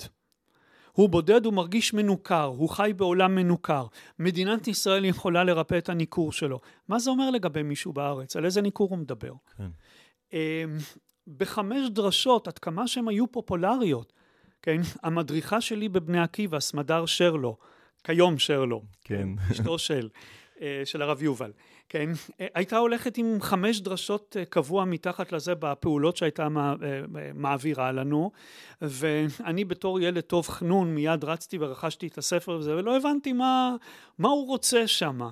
[0.93, 3.87] הוא בודד, הוא מרגיש מנוכר, הוא חי בעולם מנוכר.
[4.19, 6.61] מדינת ישראל יכולה לרפא את הניכור שלו.
[6.89, 8.37] מה זה אומר לגבי מישהו בארץ?
[8.37, 9.33] על איזה ניכור הוא מדבר?
[9.57, 9.69] כן.
[10.33, 10.39] אמ,
[11.37, 14.13] בחמש דרשות, עד כמה שהן היו פופולריות,
[14.63, 14.81] כן?
[15.03, 17.57] המדריכה שלי בבני עקיבא, סמדר שרלו,
[18.05, 19.29] כיום שרלו, כן.
[19.53, 20.09] אשתו של,
[20.85, 21.53] של הרב יובל,
[21.89, 22.11] כן?
[22.41, 27.31] אה, הייתה הולכת עם חמש דרשות אה, קבוע מתחת לזה בפעולות שהייתה מע- אה, אה,
[27.35, 28.31] מעבירה לנו,
[28.83, 33.77] ואני בתור ילד טוב חנון מיד רצתי ורכשתי את הספר וזה, ולא הבנתי מה,
[34.19, 35.31] מה הוא רוצה שמה.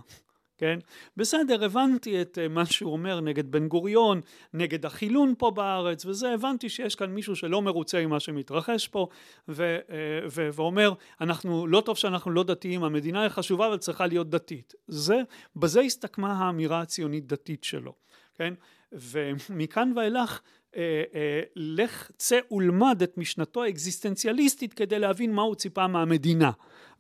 [0.59, 0.79] כן?
[1.17, 4.21] בסדר, הבנתי את אה, מה שהוא אומר נגד בן גוריון,
[4.55, 9.09] נגד החילון פה בארץ וזה, הבנתי שיש כאן מישהו שלא מרוצה עם מה שמתרחש פה
[9.49, 14.07] ו, אה, ו, ואומר, אנחנו, לא טוב שאנחנו לא דתיים, המדינה היא חשובה אבל צריכה
[14.07, 14.75] להיות דתית.
[14.89, 15.21] זה,
[15.57, 17.95] בזה הסתכמה האמירה הציונית דתית שלו,
[18.35, 18.55] כן?
[18.93, 20.41] ומכאן ואילך
[20.77, 26.51] אה, אה, לך צא ולמד את משנתו האקזיסטנציאליסטית כדי להבין מה הוא ציפה מהמדינה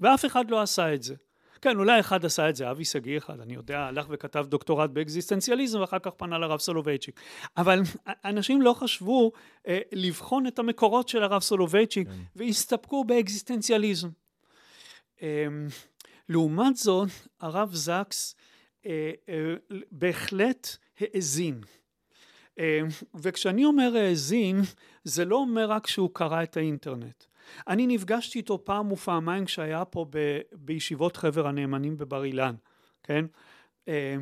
[0.01, 1.15] ואף אחד לא עשה את זה.
[1.65, 5.81] כן, אולי אחד עשה את זה, אבי שגיא אחד, אני יודע, הלך וכתב דוקטורט באקזיסטנציאליזם
[5.81, 7.21] ואחר כך פנה לרב סולובייצ'יק.
[7.57, 7.81] אבל
[8.25, 9.33] אנשים לא חשבו
[9.69, 12.15] אה, לבחון את המקורות של הרב סולובייצ'יק כן.
[12.37, 14.09] והסתפקו באקזיסטנציאליזם.
[15.23, 15.47] אה,
[16.29, 17.09] לעומת זאת,
[17.41, 18.37] הרב זקס
[18.87, 19.55] אה, אה,
[19.93, 21.61] בהחלט האזין.
[22.59, 22.81] אה,
[23.15, 24.61] וכשאני אומר האזין,
[25.05, 27.25] זה לא אומר רק שהוא קרא את האינטרנט.
[27.69, 32.55] אני נפגשתי איתו פעם ופעמיים כשהיה פה ב, בישיבות חבר הנאמנים בבר אילן,
[33.03, 33.25] כן?
[33.89, 34.17] אה,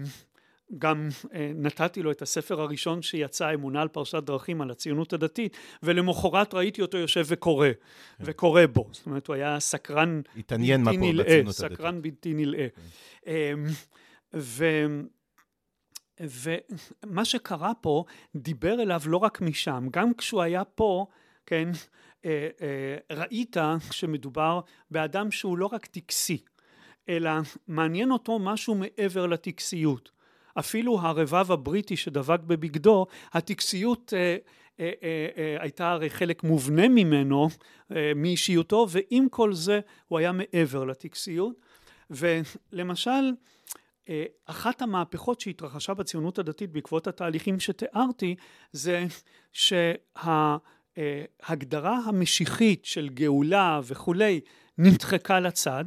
[0.78, 5.56] גם אה, נתתי לו את הספר הראשון שיצא, אמונה על פרשת דרכים, על הציונות הדתית,
[5.82, 7.68] ולמחרת ראיתי אותו יושב וקורא,
[8.20, 8.88] וקורא בו.
[8.92, 11.78] זאת אומרת, הוא היה סקרן התעניין בלתי נלאה, בציונות הדתית.
[11.78, 12.66] סקרן בלתי נלאה.
[13.26, 13.32] אמ,
[14.34, 14.64] ו...
[16.20, 18.04] ומה שקרה פה
[18.36, 21.06] דיבר אליו לא רק משם, גם כשהוא היה פה,
[21.46, 21.68] כן,
[23.12, 23.56] ראית
[23.90, 26.38] שמדובר באדם שהוא לא רק טקסי,
[27.08, 27.30] אלא
[27.68, 30.10] מעניין אותו משהו מעבר לטקסיות.
[30.58, 34.36] אפילו הרבב הבריטי שדבק בבגדו, הטקסיות אה,
[34.80, 37.48] אה, אה, אה, הייתה הרי חלק מובנה ממנו,
[37.92, 41.54] אה, מאישיותו, ועם כל זה הוא היה מעבר לטקסיות.
[42.10, 43.32] ולמשל,
[44.08, 48.36] אה, אחת המהפכות שהתרחשה בציונות הדתית בעקבות התהליכים שתיארתי,
[48.72, 49.06] זה
[50.96, 54.40] שההגדרה המשיחית של גאולה וכולי
[54.78, 55.84] נדחקה לצד,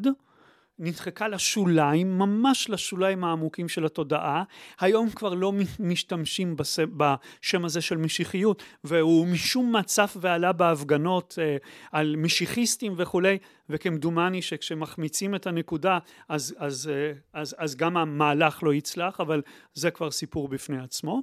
[0.80, 4.44] נדחקה לשוליים, ממש לשוליים העמוקים של התודעה.
[4.80, 6.56] היום כבר לא משתמשים.
[6.98, 11.58] בשם הזה של משיחיות, והוא משום מה צף ועלה בהפגנות אה,
[11.92, 13.38] על משיחיסטים וכולי,
[13.70, 19.42] וכמדומני שכשמחמיצים את הנקודה, אז, אז, אה, אז, אז גם המהלך לא יצלח, אבל
[19.74, 21.22] זה כבר סיפור בפני עצמו.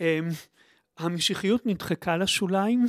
[0.00, 0.20] אה,
[0.98, 2.86] המשיחיות נדחקה לשוליים,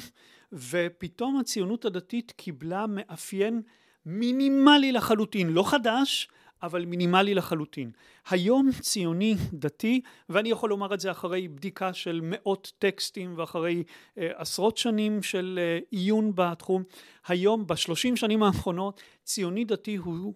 [0.53, 3.61] ופתאום הציונות הדתית קיבלה מאפיין
[4.05, 6.27] מינימלי לחלוטין, לא חדש,
[6.63, 7.91] אבל מינימלי לחלוטין.
[8.29, 13.83] היום ציוני דתי, ואני יכול לומר את זה אחרי בדיקה של מאות טקסטים ואחרי
[14.17, 16.83] אה, עשרות שנים של אה, עיון בתחום,
[17.27, 20.33] היום בשלושים שנים האחרונות ציוני דתי הוא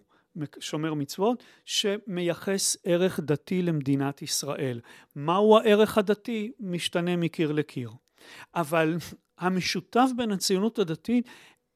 [0.60, 4.80] שומר מצוות שמייחס ערך דתי למדינת ישראל.
[5.16, 6.52] מהו הערך הדתי?
[6.60, 7.90] משתנה מקיר לקיר.
[8.54, 8.96] אבל
[9.38, 11.28] המשותף בין הציונות הדתית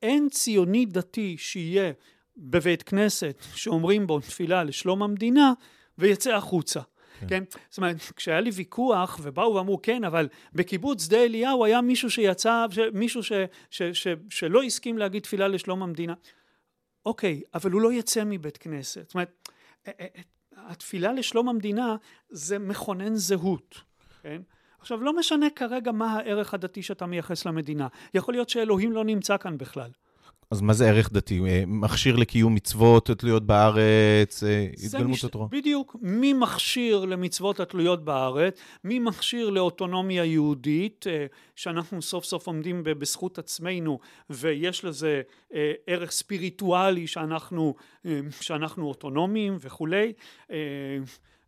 [0.03, 1.93] אין ציוני דתי שיהיה
[2.37, 5.53] בבית כנסת שאומרים בו תפילה לשלום המדינה
[5.99, 6.81] ויצא החוצה.
[7.21, 7.27] כן.
[7.29, 7.45] כן?
[7.71, 12.67] זאת אומרת, כשהיה לי ויכוח ובאו ואמרו כן, אבל בקיבוץ שדה אליהו היה מישהו שיצא,
[12.93, 13.33] מישהו ש,
[13.71, 16.15] ש, ש, ש, שלא הסכים להגיד תפילה לשלום המדינה.
[17.07, 19.03] אוקיי, אבל הוא לא יצא מבית כנסת.
[19.09, 19.49] זאת אומרת,
[20.57, 21.97] התפילה לשלום המדינה
[22.31, 23.81] זה מכונן זהות,
[24.23, 24.43] כן?
[24.79, 27.89] עכשיו, לא משנה כרגע מה הערך הדתי שאתה מייחס למדינה.
[28.15, 29.91] יכול להיות שאלוהים לא נמצא כאן בכלל.
[30.53, 31.41] אז מה זה ערך דתי?
[31.47, 35.25] אה, מכשיר לקיום מצוות תלויות בארץ, אה, התגלמות מש...
[35.25, 35.47] התורה?
[35.51, 35.97] בדיוק.
[36.01, 38.61] מי מכשיר למצוות התלויות בארץ?
[38.85, 43.99] מי מכשיר לאוטונומיה יהודית, אה, שאנחנו סוף סוף עומדים בזכות עצמנו,
[44.31, 45.23] ויש לזה
[45.87, 47.75] ערך ספיריטואלי שאנחנו,
[48.41, 50.13] שאנחנו אוטונומיים וכולי.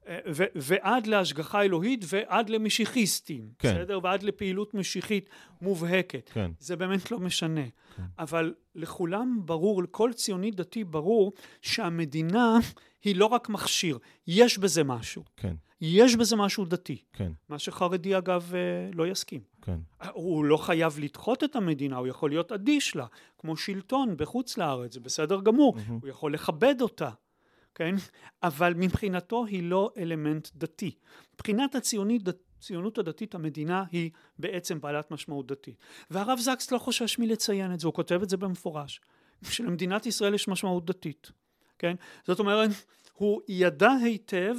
[0.08, 3.74] ו- ועד להשגחה אלוהית ועד למשיחיסטים, כן.
[3.74, 3.98] בסדר?
[4.02, 5.28] ועד לפעילות משיחית
[5.62, 6.30] מובהקת.
[6.32, 6.50] כן.
[6.58, 7.64] זה באמת לא משנה.
[7.96, 8.02] כן.
[8.18, 12.58] אבל לכולם ברור, לכל ציוני דתי ברור, שהמדינה
[13.04, 15.24] היא לא רק מכשיר, יש בזה משהו.
[15.36, 15.54] כן.
[15.80, 17.02] יש בזה משהו דתי.
[17.12, 17.32] כן.
[17.48, 18.60] מה שחרדי אגב אה,
[18.94, 19.40] לא יסכים.
[19.62, 19.78] כן.
[20.12, 23.06] הוא לא חייב לדחות את המדינה, הוא יכול להיות אדיש לה,
[23.38, 25.76] כמו שלטון בחוץ לארץ, זה בסדר גמור.
[25.76, 25.90] Mm-hmm.
[26.02, 27.10] הוא יכול לכבד אותה.
[27.74, 27.94] כן?
[28.42, 30.94] אבל מבחינתו היא לא אלמנט דתי.
[31.34, 32.22] מבחינת הציונית,
[32.58, 35.76] הציונות הדתית המדינה היא בעצם בעלת משמעות דתית.
[36.10, 39.00] והרב זקס לא חושש מלציין את זה, הוא כותב את זה במפורש.
[39.42, 41.30] שלמדינת ישראל יש משמעות דתית,
[41.78, 41.94] כן?
[42.26, 42.70] זאת אומרת,
[43.12, 44.54] הוא ידע היטב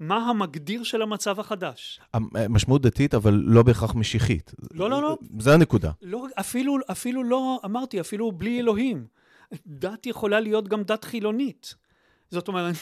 [0.00, 2.00] מה המגדיר של המצב החדש.
[2.48, 4.54] משמעות דתית, אבל לא בהכרח משיחית.
[4.74, 5.16] לא, לא, לא.
[5.38, 5.90] זה הנקודה.
[6.02, 9.06] לא, אפילו, אפילו לא, אמרתי, אפילו בלי אלוהים.
[9.66, 11.74] דת יכולה להיות גם דת חילונית.
[12.30, 12.74] זאת אומרת,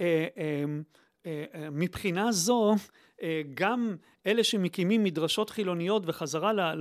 [0.00, 0.64] אה, אה,
[1.26, 2.74] אה, מבחינה זו
[3.54, 6.74] גם אלה שמקימים מדרשות חילוניות וחזרה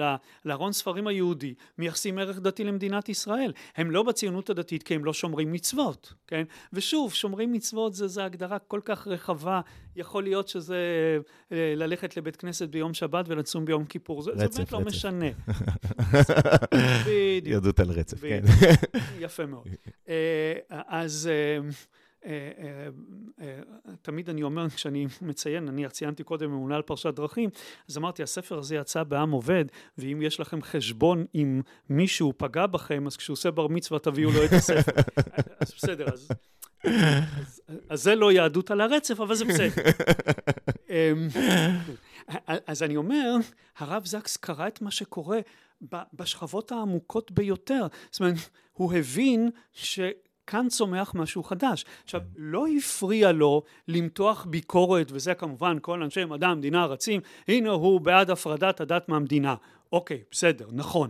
[0.45, 3.53] לארון ספרים היהודי מייחסים ערך דתי למדינת ישראל.
[3.75, 6.43] הם לא בציונות הדתית כי הם לא שומרים מצוות, כן?
[6.73, 9.61] ושוב, שומרים מצוות זה, זה הגדרה כל כך רחבה,
[9.95, 10.77] יכול להיות שזה
[11.51, 14.85] ללכת לבית כנסת ביום שבת ולצום ביום כיפור, זה, רצף, זה באמת לא רצף.
[14.85, 15.25] לא משנה.
[17.07, 17.53] בדיוק.
[17.53, 18.43] יהדות על רצף, כן.
[19.19, 19.67] יפה מאוד.
[20.69, 21.29] אז...
[22.25, 22.87] אה, אה,
[23.41, 23.59] אה,
[24.01, 27.49] תמיד אני אומר, כשאני מציין, אני ציינתי קודם ממונה על פרשת דרכים,
[27.89, 29.65] אז אמרתי, הספר הזה יצא בעם עובד,
[29.97, 34.45] ואם יש לכם חשבון עם מישהו פגע בכם, אז כשהוא עושה בר מצווה תביאו לו
[34.45, 34.91] את הספר.
[35.59, 36.29] אז בסדר, אז...
[36.83, 39.83] אז, אז זה לא יהדות על הרצף, אבל זה בסדר.
[40.89, 41.27] אמ,
[42.67, 43.35] אז אני אומר,
[43.77, 45.39] הרב זקס קרא את מה שקורה
[46.13, 47.87] בשכבות העמוקות ביותר.
[48.11, 48.35] זאת אומרת,
[48.73, 49.99] הוא הבין ש...
[50.49, 51.85] כאן צומח משהו חדש.
[52.03, 58.01] עכשיו, לא הפריע לו למתוח ביקורת, וזה כמובן כל אנשי מדע המדינה רצים, הנה הוא
[58.01, 59.55] בעד הפרדת הדת מהמדינה.
[59.91, 61.09] אוקיי, בסדר, נכון.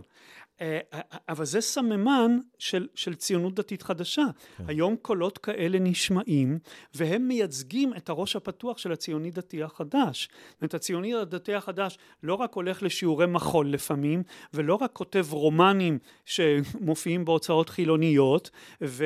[0.60, 0.80] אה,
[1.28, 4.24] אבל זה סממן של, של ציונות דתית חדשה.
[4.56, 4.64] כן.
[4.66, 6.58] היום קולות כאלה נשמעים,
[6.94, 10.28] והם מייצגים את הראש הפתוח של הציוני דתי החדש.
[10.50, 14.22] זאת אומרת, הציוני הדתי החדש לא רק הולך לשיעורי מחול לפעמים,
[14.54, 18.50] ולא רק כותב רומנים שמופיעים בהוצאות חילוניות,
[18.82, 19.04] ו,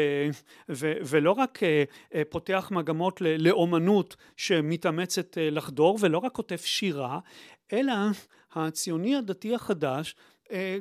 [0.68, 1.60] ו, ולא רק
[2.28, 7.18] פותח מגמות לאומנות שמתאמצת לחדור, ולא רק כותב שירה,
[7.72, 7.92] אלא
[8.54, 10.33] הציוני הדתי החדש אה,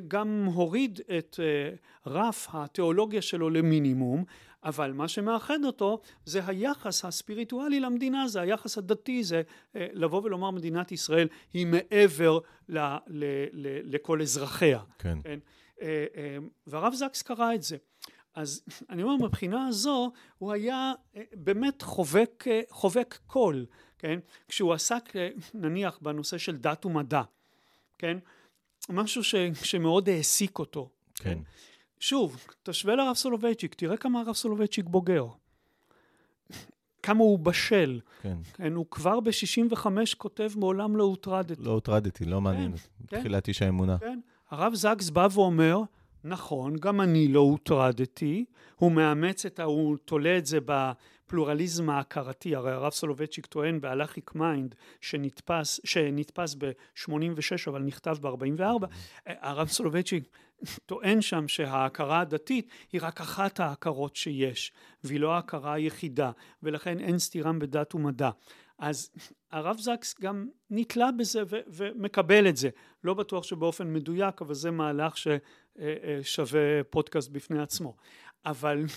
[0.08, 1.74] גם הוריד את אה,
[2.06, 4.24] רף התיאולוגיה שלו למינימום,
[4.64, 9.42] אבל מה שמאחד אותו זה היחס הספיריטואלי למדינה, זה היחס הדתי, זה
[9.76, 14.80] אה, לבוא ולומר מדינת ישראל היא מעבר ל, ל, ל, לכל אזרחיה.
[14.98, 15.18] כן.
[15.22, 15.38] כן?
[16.66, 17.76] והרב זקס קרא את זה.
[18.34, 20.92] אז אני אומר מבחינה הזו הוא היה
[21.32, 23.66] באמת חובק, חובק כול,
[23.98, 24.18] כן?
[24.48, 25.12] כשהוא עסק
[25.54, 27.22] נניח בנושא של דת ומדע,
[27.98, 28.18] כן?
[28.88, 30.88] משהו ש, שמאוד העסיק אותו.
[31.14, 31.38] כן.
[32.00, 35.26] שוב, תשווה לרב סולובייצ'יק, תראה כמה הרב סולובייצ'יק בוגר.
[37.02, 38.00] כמה הוא בשל.
[38.22, 38.36] כן.
[38.54, 39.86] כן, הוא כבר ב-65
[40.18, 41.62] כותב, מעולם לא הוטרדתי.
[41.62, 42.76] לא הוטרדתי, לא מעניין.
[42.76, 43.20] כן, כן.
[43.20, 43.98] תחילת איש האמונה.
[43.98, 44.20] כן.
[44.50, 45.82] הרב זקס בא ואומר,
[46.24, 48.44] נכון, גם אני לא הוטרדתי.
[48.76, 49.62] הוא מאמץ את ה...
[49.62, 50.58] הוא תולה את זה
[51.26, 58.86] הפלורליזם ההכרתי, הרי הרב סולובייצ'יק טוען ב Halakhic Mind שנתפס, שנתפס ב-86 אבל נכתב ב-44,
[59.26, 60.24] הרב סולובייצ'יק
[60.86, 64.72] טוען שם שההכרה הדתית היא רק אחת ההכרות שיש
[65.04, 66.30] והיא לא ההכרה היחידה
[66.62, 68.30] ולכן אין סתירה בין דת ומדע.
[68.78, 69.10] אז
[69.50, 72.68] הרב זקס גם נתלה בזה ו- ומקבל את זה.
[73.04, 77.96] לא בטוח שבאופן מדויק, אבל זה מהלך ששווה פודקאסט בפני עצמו.
[78.46, 78.88] אבל אה, אה,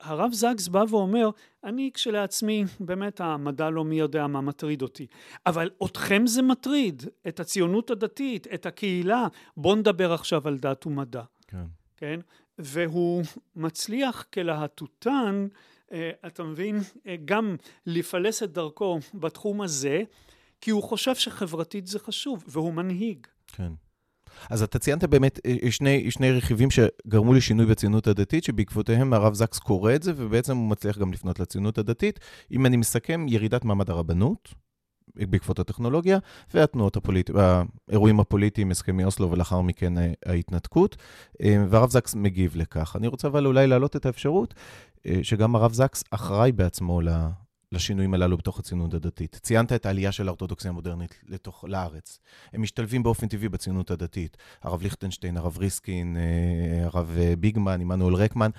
[0.00, 1.30] הרב זקס בא ואומר,
[1.64, 5.06] אני כשלעצמי, באמת המדע לא מי יודע מה מטריד אותי,
[5.46, 9.26] אבל אתכם זה מטריד, את הציונות הדתית, את הקהילה,
[9.56, 11.22] בואו נדבר עכשיו על דת ומדע.
[11.48, 11.64] כן.
[11.96, 12.20] כן?
[12.58, 13.24] והוא
[13.56, 15.46] מצליח כלהטוטן,
[15.92, 16.78] אה, אתה מבין,
[17.24, 17.56] גם
[17.86, 20.02] לפלס את דרכו בתחום הזה,
[20.60, 23.26] כי הוא חושב שחברתית זה חשוב, והוא מנהיג.
[23.46, 23.72] כן.
[24.50, 29.58] אז אתה ציינת באמת אה, שני, שני רכיבים שגרמו לשינוי בציונות הדתית, שבעקבותיהם הרב זקס
[29.58, 32.20] קורא את זה, ובעצם הוא מצליח גם לפנות לציונות הדתית.
[32.52, 34.54] אם אני מסכם, ירידת מעמד הרבנות,
[35.16, 36.18] בעקבות הטכנולוגיה,
[36.54, 37.38] והתנועות הפוליטיות,
[37.88, 40.96] האירועים הפוליטיים, הסכמי אוסלו ולאחר מכן אה, ההתנתקות,
[41.42, 42.96] אה, והרב זקס מגיב לכך.
[42.96, 44.54] אני רוצה אבל אולי להעלות את האפשרות
[45.22, 47.00] שגם הרב זקס אחראי בעצמו
[47.72, 49.40] לשינויים הללו בתוך הציונות הדתית.
[49.42, 52.18] ציינת את העלייה של האורתודוקסיה המודרנית לתוך, לארץ.
[52.52, 54.36] הם משתלבים באופן טבעי בציונות הדתית.
[54.62, 58.50] הרב ליכטנשטיין, הרב ריסקין, אה, הרב אה, ביגמן, עמנואל רקמן.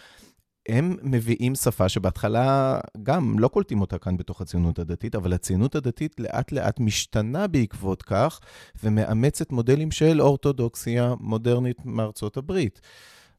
[0.70, 6.20] הם מביאים שפה שבהתחלה גם לא קולטים אותה כאן בתוך הציונות הדתית, אבל הציונות הדתית
[6.20, 8.39] לאט לאט משתנה בעקבות כך,
[8.84, 12.82] ומאמצת מודלים של אורתודוקסיה מודרנית מארצות הברית.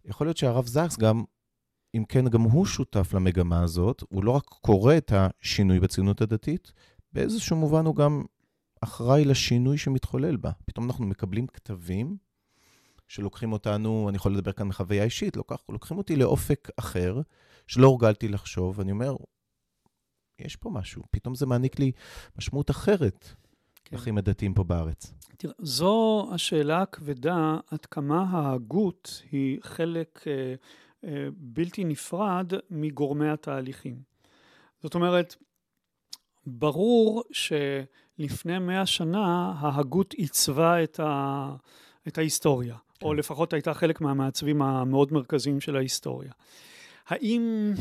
[0.05, 1.25] יכול להיות שהרב זקס גם
[1.95, 6.73] אם כן, גם הוא שותף למגמה הזאת, הוא לא רק קורא את השינוי בציונות הדתית,
[7.13, 8.25] באיזשהו מובן הוא גם
[8.81, 10.51] אחראי לשינוי שמתחולל בה.
[10.65, 12.17] פתאום אנחנו מקבלים כתבים
[13.09, 17.21] שלוקחים אותנו, אני יכול לדבר כאן מחוויה אישית, לוקח, לוקחים אותי לאופק אחר,
[17.67, 19.17] שלא הורגלתי לחשוב, ואני אומר,
[20.39, 21.93] יש פה משהו, פתאום זה מעניק לי
[22.39, 23.29] משמעות אחרת
[23.85, 23.97] כן.
[23.97, 25.15] לחיים הדתיים פה בארץ.
[25.37, 30.25] תראה, זו השאלה הכבדה, עד כמה ההגות היא חלק...
[30.27, 30.55] אה, אה,
[31.37, 33.97] בלתי נפרד מגורמי התהליכים.
[34.83, 35.37] זאת אומרת,
[36.47, 41.51] ברור שלפני מאה שנה ההגות עיצבה את, ה...
[42.09, 43.07] את ההיסטוריה, כן.
[43.07, 46.33] או לפחות הייתה חלק מהמעצבים המאוד מרכזיים של ההיסטוריה.
[47.07, 47.73] האם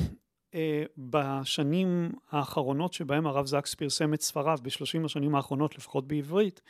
[0.55, 6.61] אה, בשנים האחרונות שבהם הרב זקס פרסם את ספריו, בשלושים השנים האחרונות לפחות בעברית,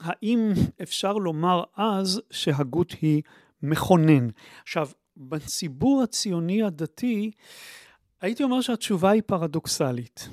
[0.00, 0.52] האם
[0.82, 3.22] אפשר לומר אז שהגות היא
[3.62, 4.28] מכונן?
[4.62, 7.30] עכשיו, בציבור הציוני הדתי,
[8.20, 10.28] הייתי אומר שהתשובה היא פרדוקסלית.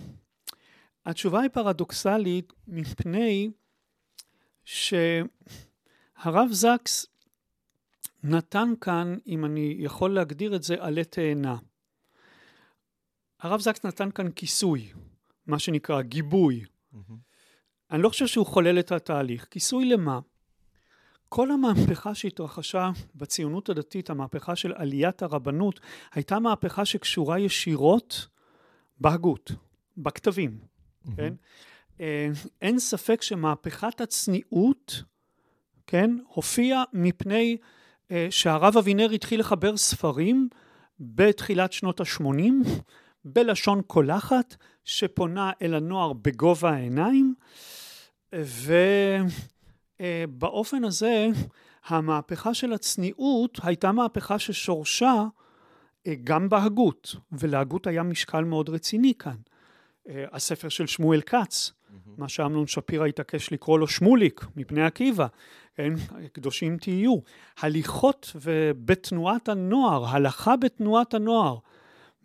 [1.05, 3.51] התשובה היא פרדוקסלית מפני
[4.65, 7.05] שהרב זקס
[8.23, 11.57] נתן כאן, אם אני יכול להגדיר את זה, עלה תאנה.
[13.39, 14.91] הרב זקס נתן כאן כיסוי,
[15.47, 16.65] מה שנקרא גיבוי.
[16.93, 16.97] Mm-hmm.
[17.91, 19.47] אני לא חושב שהוא חולל את התהליך.
[19.51, 20.19] כיסוי למה?
[21.30, 25.80] כל המהפכה שהתרחשה בציונות הדתית, המהפכה של עליית הרבנות,
[26.13, 28.27] הייתה מהפכה שקשורה ישירות
[28.99, 29.51] בהגות,
[29.97, 31.11] בכתבים, mm-hmm.
[31.17, 31.34] כן?
[32.01, 32.30] אה,
[32.61, 35.03] אין ספק שמהפכת הצניעות,
[35.88, 37.57] כן, הופיעה מפני
[38.11, 40.49] אה, שהרב אבינר התחיל לחבר ספרים
[40.99, 42.69] בתחילת שנות ה-80
[43.25, 44.55] בלשון קולחת
[44.86, 47.34] שפונה אל הנוער בגובה העיניים
[48.36, 48.73] ו...
[50.02, 51.28] אה, באופן הזה
[51.86, 55.26] המהפכה של הצניעות הייתה מהפכה ששורשה
[56.08, 59.36] אה, גם בהגות, ולהגות היה משקל מאוד רציני כאן.
[60.10, 61.72] אה, הספר של שמואל כץ.
[62.18, 65.28] מה שאמנון שפירא התעקש לקרוא לו שמוליק, מפני עקיבא,
[65.76, 65.93] כן,
[66.32, 67.16] קדושים תהיו.
[67.60, 68.36] הליכות
[68.86, 71.58] בתנועת הנוער, הלכה בתנועת הנוער,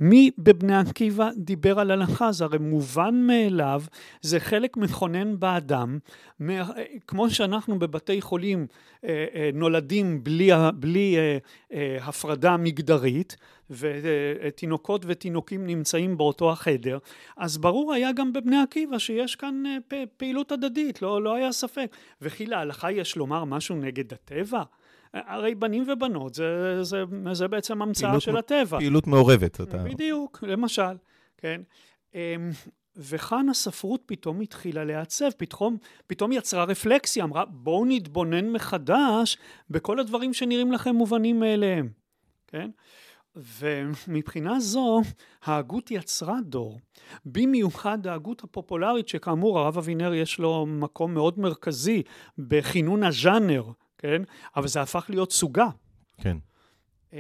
[0.05, 2.33] מי בבני עקיבא דיבר על הלכה?
[2.33, 3.83] זה הרי מובן מאליו,
[4.21, 5.99] זה חלק מכונן באדם,
[7.07, 8.67] כמו שאנחנו בבתי חולים
[9.05, 11.17] אה, אה, נולדים בלי, בלי
[11.73, 13.37] אה, הפרדה מגדרית,
[13.71, 16.99] ותינוקות ותינוקים נמצאים באותו החדר,
[17.37, 19.63] אז ברור היה גם בבני עקיבא שיש כאן
[20.17, 21.97] פעילות הדדית, לא, לא היה ספק.
[22.23, 24.63] וכי להלכה יש לומר משהו נגד הטבע?
[25.15, 28.79] הרי בנים ובנות זה, זה, זה בעצם המצאה של הטבע.
[28.79, 29.61] פעילות מעורבת.
[29.61, 29.79] אתה...
[29.79, 30.97] בדיוק, למשל,
[31.37, 31.61] כן.
[32.15, 32.51] אמ,
[32.97, 39.39] וכאן הספרות פתאום התחילה לעצב, פתאום, פתאום יצרה רפלקסיה, אמרה בואו נתבונן מחדש
[39.71, 41.89] בכל הדברים שנראים לכם מובנים מאליהם,
[42.47, 42.71] כן?
[43.37, 45.01] ומבחינה זו
[45.45, 46.81] ההגות יצרה דור,
[47.27, 52.03] במיוחד ההגות הפופולרית שכאמור הרב אבינר יש לו מקום מאוד מרכזי
[52.39, 53.65] בכינון הז'אנר
[54.05, 54.23] כן?
[54.57, 55.69] אבל זה הפך להיות סוגה.
[56.21, 56.37] כן.
[57.13, 57.19] אמ,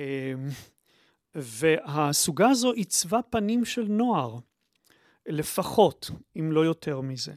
[1.34, 4.38] והסוגה הזו עיצבה פנים של נוער,
[5.26, 7.32] לפחות, אם לא יותר מזה.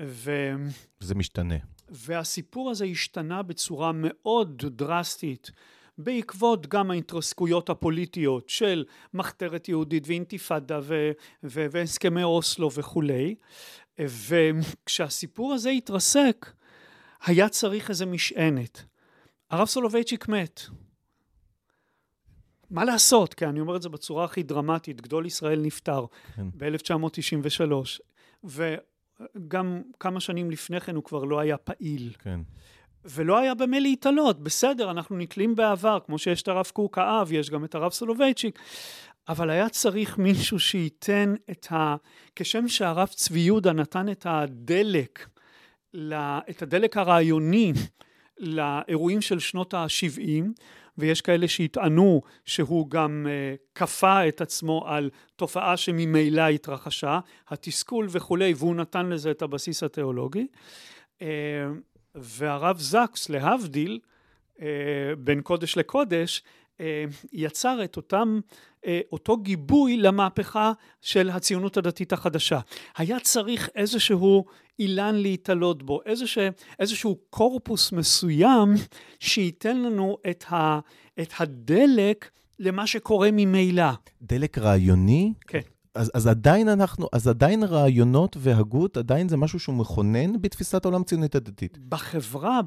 [0.00, 0.52] ו...
[1.00, 1.54] זה משתנה.
[1.88, 5.50] והסיפור הזה השתנה בצורה מאוד דרסטית.
[5.98, 11.10] בעקבות גם ההתרסקויות הפוליטיות של מחתרת יהודית ואינתיפאדה ו-
[11.44, 13.34] ו- והסכמי אוסלו וכולי
[13.98, 16.52] וכשהסיפור הזה התרסק
[17.24, 18.84] היה צריך איזה משענת.
[19.50, 20.60] הרב סולובייצ'יק מת.
[22.70, 23.34] מה לעשות?
[23.34, 26.04] כי אני אומר את זה בצורה הכי דרמטית, גדול ישראל נפטר
[26.36, 26.46] כן.
[26.56, 27.72] ב-1993,
[28.44, 32.12] וגם כמה שנים לפני כן הוא כבר לא היה פעיל.
[32.18, 32.40] כן.
[33.04, 37.50] ולא היה במה להתעלות, בסדר, אנחנו נתלים בעבר, כמו שיש את הרב קוק האב, יש
[37.50, 38.58] גם את הרב סולובייצ'יק,
[39.28, 41.96] אבל היה צריך מישהו שייתן את ה...
[42.36, 45.28] כשם שהרב צבי יהודה נתן את הדלק
[46.50, 47.72] את הדלק הרעיוני
[48.38, 50.44] לאירועים של שנות ה-70,
[50.98, 53.26] ויש כאלה שיטענו שהוא גם
[53.74, 60.46] כפה את עצמו על תופעה שממילא התרחשה, התסכול וכולי, והוא נתן לזה את הבסיס התיאולוגי.
[62.14, 64.00] והרב זקס, להבדיל,
[65.18, 66.42] בין קודש לקודש,
[67.32, 68.40] יצר את אותם,
[69.12, 72.60] אותו גיבוי למהפכה של הציונות הדתית החדשה.
[72.96, 74.44] היה צריך איזשהו
[74.78, 76.48] אילן להתעלות בו, איזשה,
[76.78, 78.74] איזשהו קורפוס מסוים
[79.20, 80.80] שייתן לנו את, ה,
[81.20, 83.90] את הדלק למה שקורה ממילא.
[84.22, 85.32] דלק רעיוני?
[85.46, 85.60] כן.
[85.96, 91.00] אז, אז עדיין אנחנו, אז עדיין רעיונות והגות, עדיין זה משהו שהוא מכונן בתפיסת העולם
[91.00, 91.78] הציונית הדתית.
[91.88, 92.60] בחברה,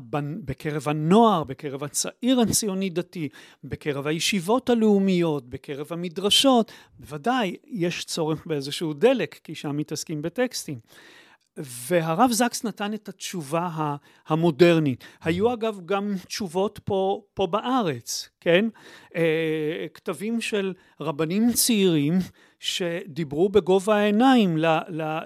[0.46, 3.30] בקרב הנוער, בקרב הצעיר הציוני דתי,
[3.64, 10.80] בקרב הישיבות הלאומיות, בקרב המדרשות, בוודאי יש צורך באיזשהו דלק, כי שם מתעסקים בטקסטים.
[11.60, 13.96] והרב זקס נתן את התשובה
[14.28, 15.04] המודרנית.
[15.24, 18.66] היו אגב גם תשובות פה, פה בארץ, כן?
[19.16, 22.14] אה, כתבים של רבנים צעירים
[22.60, 24.58] שדיברו בגובה העיניים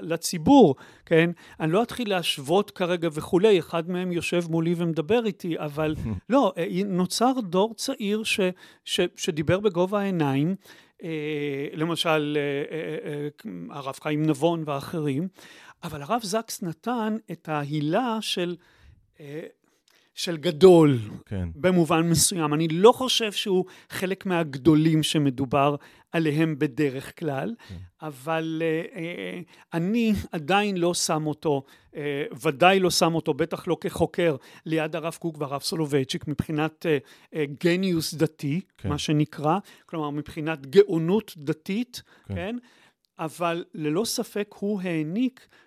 [0.01, 0.75] לציבור,
[1.05, 1.29] כן?
[1.59, 5.95] אני לא אתחיל להשוות כרגע וכולי, אחד מהם יושב מולי ומדבר איתי, אבל
[6.29, 8.39] לא, אה, נוצר דור צעיר ש,
[8.85, 10.55] ש, שדיבר בגובה העיניים,
[11.03, 12.37] אה, למשל
[13.69, 15.27] הרב חיים נבון ואחרים,
[15.83, 18.55] אבל הרב זקס נתן את ההילה של,
[19.19, 19.41] אה,
[20.13, 21.49] של גדול, כן.
[21.55, 22.53] במובן מסוים.
[22.53, 25.75] אני לא חושב שהוא חלק מהגדולים שמדובר
[26.11, 27.75] עליהם בדרך כלל, כן.
[28.01, 28.97] אבל uh, uh,
[29.73, 31.63] אני עדיין לא שם אותו,
[32.43, 36.85] ודאי לא שם אותו, בטח לא כחוקר, ליד הרב קוק והרב סולובייצ'יק, מבחינת
[37.63, 38.89] גניוס דתי, כן.
[38.89, 42.35] מה שנקרא, כלומר מבחינת גאונות דתית, כן?
[42.35, 42.55] כן?
[43.19, 45.57] אבל ללא ספק הוא העניק אה,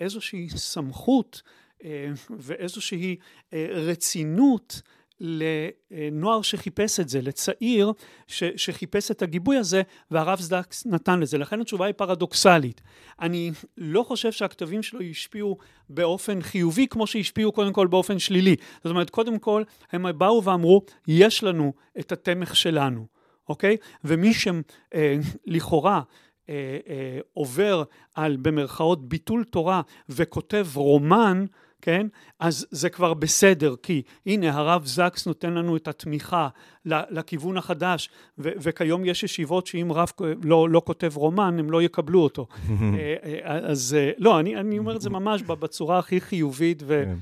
[0.00, 1.42] איזושהי סמכות
[1.84, 3.16] אה, ואיזושהי
[3.52, 4.82] אה, רצינות
[5.20, 7.92] לנוער שחיפש את זה, לצעיר
[8.26, 11.38] ש, שחיפש את הגיבוי הזה, והרב זקס נתן לזה.
[11.38, 12.80] לכן התשובה היא פרדוקסלית.
[13.20, 15.58] אני לא חושב שהכתבים שלו השפיעו
[15.88, 18.56] באופן חיובי, כמו שהשפיעו קודם כל באופן שלילי.
[18.76, 19.62] זאת אומרת, קודם כל,
[19.92, 23.06] הם באו ואמרו, יש לנו את התמך שלנו,
[23.48, 23.76] אוקיי?
[24.04, 26.02] ומי שלכאורה
[26.48, 27.82] אה, אה, עובר
[28.14, 31.44] על במרכאות ביטול תורה וכותב רומן,
[31.82, 32.06] כן?
[32.40, 36.48] אז זה כבר בסדר, כי הנה הרב זקס נותן לנו את התמיכה
[36.86, 40.08] לכיוון החדש, ו- וכיום יש ישיבות שאם רב
[40.44, 42.46] לא, לא כותב רומן, הם לא יקבלו אותו.
[42.70, 47.14] אה, אה, אז לא, אני, אני אומר את זה ממש בצורה הכי חיובית, ו...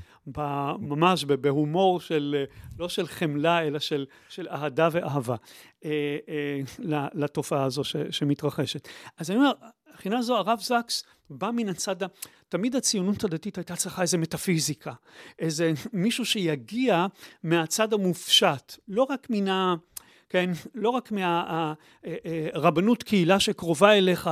[0.79, 2.45] ממש בהומור של,
[2.79, 5.35] לא של חמלה, אלא של, של אהדה ואהבה
[5.85, 8.87] אה, אה, לתופעה הזו ש, שמתרחשת.
[9.17, 9.51] אז אני אומר,
[9.93, 11.95] מבחינה זו הרב זקס בא מן הצד.
[12.49, 14.93] תמיד הציונות הדתית הייתה צריכה איזה מטאפיזיקה,
[15.39, 17.05] איזה מישהו שיגיע
[17.43, 19.75] מהצד המופשט, לא רק מן ה...
[20.29, 24.29] כן, לא רק מהרבנות אה, קהילה שקרובה אליך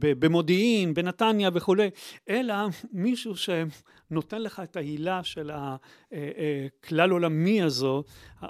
[0.00, 1.90] במודיעין, בנתניה וכולי,
[2.28, 2.54] אלא
[2.92, 8.04] מישהו שנותן לך את ההילה של הכלל עולמי הזו,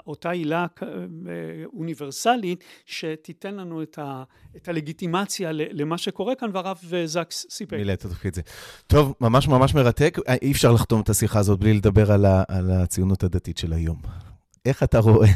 [0.07, 0.87] אותה הילה אה,
[1.73, 4.23] אוניברסלית, שתיתן לנו את, ה,
[4.55, 7.73] את הלגיטימציה למה שקורה כאן, והרב זקס סיפק.
[7.73, 7.93] מילא
[8.27, 8.41] את זה.
[8.87, 10.17] טוב, ממש ממש מרתק.
[10.41, 14.01] אי אפשר לחתום את השיחה הזאת בלי לדבר על, ה, על הציונות הדתית של היום.
[14.67, 15.27] איך אתה רואה,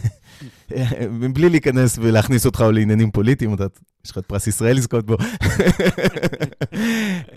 [1.21, 3.65] מבלי להיכנס ולהכניס אותך לעניינים פוליטיים, אתה,
[4.05, 5.17] יש לך את פרס ישראל לזכות בו,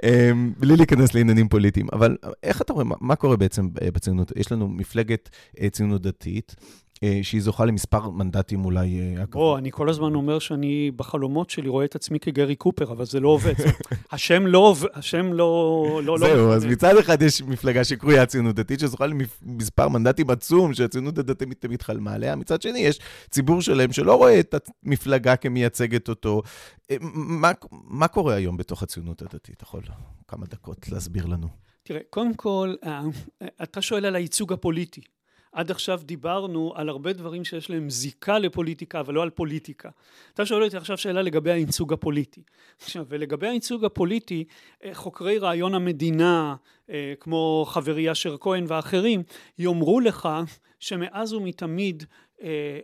[0.05, 4.33] אמ, בלי להיכנס לעניינים פוליטיים, אבל איך אתה רואה, מה קורה בעצם בציונות?
[4.37, 5.31] יש לנו מפלגת
[5.61, 6.84] אה, ציונות דתית, אה,
[7.23, 9.01] שהיא זוכה למספר מנדטים אולי...
[9.19, 13.05] אה, בוא, אני כל הזמן אומר שאני בחלומות שלי רואה את עצמי כגרי קופר, אבל
[13.05, 13.55] זה לא עובד.
[14.13, 16.01] השם לא עובד, השם לא...
[16.05, 20.75] לא, לא זהו, אז מצד אחד יש מפלגה שקרויה הציונות דתית, שזוכה למספר מנדטים עצום
[20.75, 22.37] שהציונות הדתית תמיד חלמה עליה.
[22.37, 23.01] מצד שני, יש
[23.31, 26.43] ציבור שלם שלא רואה את המפלגה כמייצגת אותו.
[26.91, 29.57] אה, מה, מה קורה היום בתוך הציונות הדתית?
[29.57, 29.81] אתה יכול
[30.29, 31.49] כמה דקות להסביר לנו.
[31.83, 32.75] תראה, קודם כל,
[33.63, 35.01] אתה שואל על הייצוג הפוליטי.
[35.55, 39.89] עד עכשיו דיברנו על הרבה דברים שיש להם זיקה לפוליטיקה, אבל לא על פוליטיקה.
[40.35, 42.43] אתה שואל אותי עכשיו שאלה לגבי הייצוג הפוליטי.
[42.81, 44.45] עכשיו, ולגבי הייצוג הפוליטי,
[44.85, 46.57] אה, חוקרי רעיון המדינה,
[46.91, 49.23] אה, כמו חברי אשר כהן ואחרים,
[49.59, 50.29] יאמרו לך
[50.81, 52.05] שמאז ומתמיד
[52.43, 52.79] אה,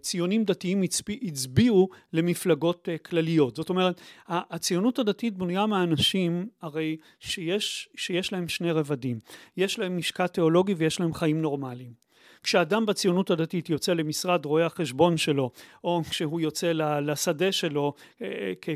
[0.00, 0.82] ציונים דתיים
[1.22, 3.56] הצביעו למפלגות כלליות.
[3.56, 9.18] זאת אומרת, הציונות הדתית בנויה מאנשים הרי שיש, שיש להם שני רבדים.
[9.56, 12.07] יש להם משקע תיאולוגי ויש להם חיים נורמליים.
[12.42, 15.50] כשאדם בציונות הדתית יוצא למשרד רואה החשבון שלו,
[15.84, 16.72] או כשהוא יוצא
[17.02, 17.92] לשדה שלו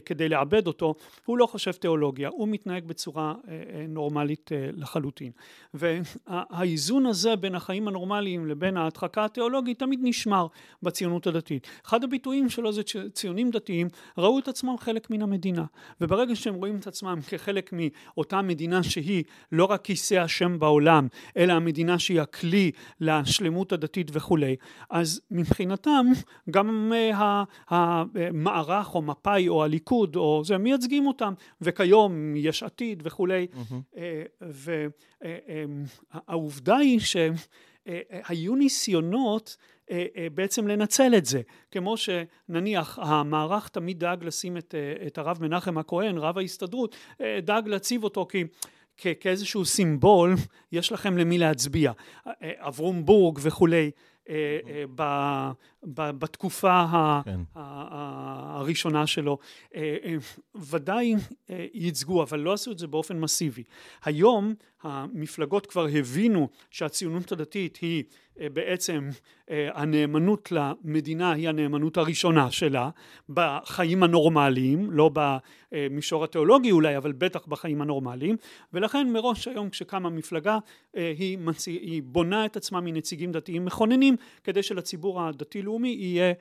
[0.05, 0.95] כדי לעבד אותו,
[1.25, 3.35] הוא לא חושב תיאולוגיה, הוא מתנהג בצורה
[3.89, 5.31] נורמלית לחלוטין.
[5.75, 10.47] והאיזון הזה בין החיים הנורמליים לבין ההדחקה התיאולוגית תמיד נשמר
[10.83, 11.67] בציונות הדתית.
[11.87, 12.83] אחד הביטויים שלו זה
[13.13, 13.89] ציונים דתיים
[14.19, 15.65] ראו את עצמם חלק מן המדינה,
[16.01, 21.07] וברגע שהם רואים את עצמם כחלק מאותה מדינה שהיא לא רק כיסא השם בעולם,
[21.37, 24.57] אלא המדינה שהיא הכלי לשלמות הדתית וכולי,
[24.91, 26.07] אז מבחינתם
[26.51, 33.47] גם אה, המערך או מפא"י או הליכוד או זה מייצגים אותם, וכיום יש עתיד וכולי,
[33.53, 34.01] mm-hmm.
[36.13, 39.57] והעובדה היא שהיו ניסיונות
[40.35, 41.41] בעצם לנצל את זה,
[41.71, 44.75] כמו שנניח המערך תמיד דאג לשים את,
[45.07, 46.97] את הרב מנחם הכהן, רב ההסתדרות,
[47.43, 48.45] דאג להציב אותו כי
[49.21, 50.35] כאיזשהו סימבול,
[50.73, 51.93] יש לכם למי להצביע.
[52.59, 53.91] אברום בורג וכולי,
[55.85, 56.85] בתקופה
[57.25, 57.41] כן.
[57.55, 59.39] הראשונה שלו,
[60.55, 61.15] ודאי
[61.75, 63.63] ייצגו, אבל לא עשו את זה באופן מסיבי.
[64.05, 68.05] היום המפלגות כבר הבינו שהציונות הדתית היא
[68.41, 69.09] אה, בעצם
[69.51, 72.91] אה, הנאמנות למדינה היא הנאמנות הראשונה שלה
[73.29, 75.11] בחיים הנורמליים, לא
[75.73, 78.37] במישור התיאולוגי אולי, אבל בטח בחיים הנורמליים,
[78.73, 80.59] ולכן מראש היום כשקמה מפלגה
[80.97, 81.67] אה, היא, מצ...
[81.67, 85.21] היא בונה את עצמה מנציגים דתיים מכוננים כדי שלציבור
[85.73, 86.33] הדתי-לאומי יהיה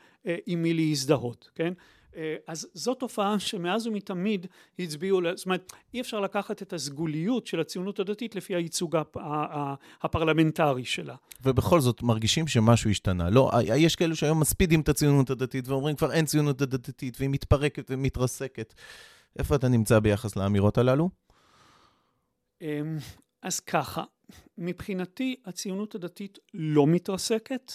[0.46, 1.74] עם מי להזדהות, כן?
[2.16, 4.48] אה, אז זו תופעה שמאז ומתמיד
[4.80, 8.98] הצביעו, זאת אומרת אי אפשר לקחת את הסגוליות של הציונות הדתית לפי הייצוג
[10.02, 11.16] הפרלמנטרי שלה.
[11.44, 13.30] ובכל זאת מרגישים שמשהו השתנה.
[13.30, 17.86] לא, יש כאלו שהיום מספידים את הציונות הדתית ואומרים כבר אין ציונות דתית והיא מתפרקת
[17.90, 18.74] ומתרסקת.
[19.40, 21.10] איפה אתה נמצא ביחס לאמירות הללו?
[22.62, 22.98] אמ,
[23.42, 24.04] אז ככה,
[24.58, 27.72] מבחינתי הציונות הדתית לא מתרסקת.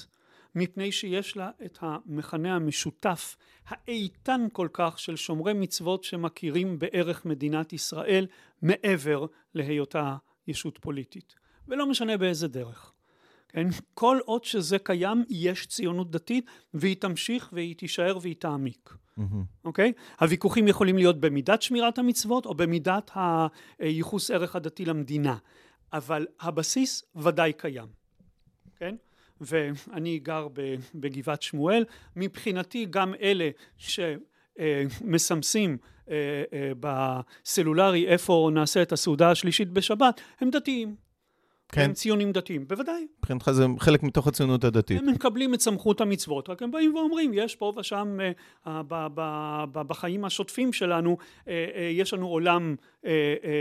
[0.57, 3.37] מפני שיש לה את המכנה המשותף
[3.67, 8.27] האיתן כל כך של שומרי מצוות שמכירים בערך מדינת ישראל
[8.63, 11.35] מעבר להיותה ישות פוליטית
[11.69, 12.93] ולא משנה באיזה דרך
[13.49, 13.67] כן?
[13.95, 18.97] כל עוד שזה קיים יש ציונות דתית והיא תמשיך והיא תישאר והיא תעמיק
[19.65, 19.93] אוקיי?
[19.97, 20.01] Mm-hmm.
[20.01, 20.21] Okay?
[20.21, 23.11] הוויכוחים יכולים להיות במידת שמירת המצוות או במידת
[23.79, 25.37] הייחוס ערך הדתי למדינה
[25.93, 28.06] אבל הבסיס ודאי קיים?
[29.41, 30.49] ואני גר
[30.95, 31.85] בגבעת שמואל,
[32.17, 33.51] מבחינתי גם אלה
[34.59, 35.79] שמסמסים
[36.11, 40.95] אה, אה, בסלולרי איפה נעשה את הסעודה השלישית בשבת, הם דתיים.
[41.69, 41.81] כן.
[41.81, 43.07] הם ציונים דתיים, בוודאי.
[43.19, 44.99] מבחינתך זה חלק מתוך הציונות הדתית.
[45.01, 48.19] הם מקבלים את סמכות המצוות, רק הם באים ואומרים, יש פה ושם,
[48.67, 48.83] אה,
[49.73, 51.17] בחיים השוטפים שלנו,
[51.93, 52.75] יש לנו עולם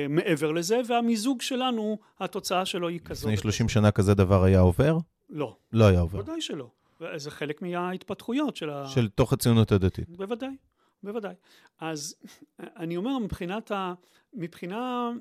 [0.10, 3.24] מעבר לזה, והמיזוג שלנו, התוצאה שלו היא כזאת.
[3.26, 4.98] לפני 30 שנה כזה דבר היה עובר?
[5.30, 5.56] לא.
[5.76, 6.18] לא היה עובר.
[6.22, 6.70] בוודאי שלא.
[7.16, 8.88] זה חלק מההתפתחויות של ה...
[8.88, 10.10] של תוך הציונות הדתית.
[10.10, 10.56] בוודאי,
[11.04, 11.34] בוודאי.
[11.80, 12.16] אז
[12.60, 13.94] אני אומר, מבחינת ה...
[14.34, 15.12] מבחינה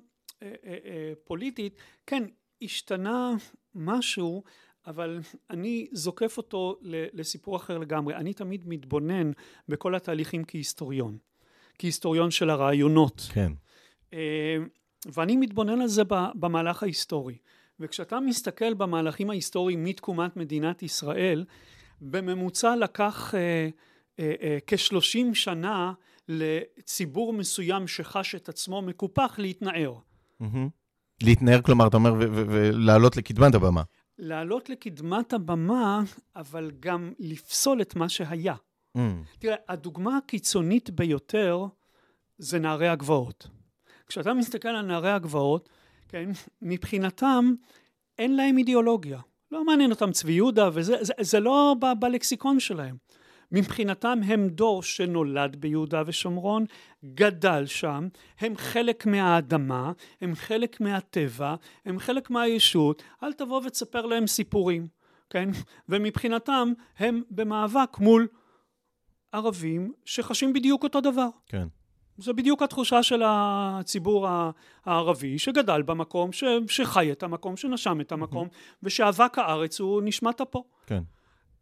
[0.42, 2.22] אה, אה, אה, פוליטית, כן,
[2.62, 3.32] השתנה
[3.74, 4.42] משהו,
[4.86, 6.78] אבל אני זוקף אותו
[7.12, 8.14] לסיפור אחר לגמרי.
[8.14, 9.30] אני תמיד מתבונן
[9.68, 11.18] בכל התהליכים כהיסטוריון.
[11.78, 13.28] כהיסטוריון של הרעיונות.
[13.32, 13.52] כן.
[15.12, 16.02] ואני מתבונן על זה
[16.34, 17.38] במהלך ההיסטורי.
[17.80, 21.44] וכשאתה מסתכל במהלכים ההיסטוריים מתקומת מדינת ישראל,
[22.00, 23.68] בממוצע לקח אה,
[24.18, 25.92] אה, אה, כשלושים שנה
[26.28, 29.94] לציבור מסוים שחש את עצמו מקופח להתנער.
[30.42, 30.68] Mm-hmm.
[31.22, 33.82] להתנער, כלומר, אתה אומר, ולעלות לקדמת הבמה.
[34.18, 36.02] לעלות לקדמת הבמה,
[36.36, 38.54] אבל גם לפסול את מה שהיה.
[38.96, 39.00] Mm.
[39.38, 41.66] תראה, הדוגמה הקיצונית ביותר
[42.38, 43.48] זה נערי הגבעות.
[44.06, 45.68] כשאתה מסתכל על נערי הגבעות,
[46.14, 46.30] כן?
[46.62, 47.54] מבחינתם
[48.18, 49.20] אין להם אידיאולוגיה.
[49.50, 52.96] לא מעניין אותם צבי יהודה, וזה זה, זה לא ב, בלקסיקון שלהם.
[53.52, 56.64] מבחינתם הם דור שנולד ביהודה ושומרון,
[57.04, 58.08] גדל שם,
[58.40, 61.54] הם חלק מהאדמה, הם חלק מהטבע,
[61.84, 64.88] הם חלק מהישות, אל תבוא ותספר להם סיפורים,
[65.30, 65.48] כן?
[65.88, 68.26] ומבחינתם הם במאבק מול
[69.32, 71.28] ערבים שחשים בדיוק אותו דבר.
[71.46, 71.66] כן.
[72.18, 74.28] זה בדיוק התחושה של הציבור
[74.84, 78.48] הערבי שגדל במקום, ש, שחי את המקום, שנשם את המקום,
[78.82, 80.62] ושאבק הארץ הוא נשמת פה.
[80.86, 81.02] כן.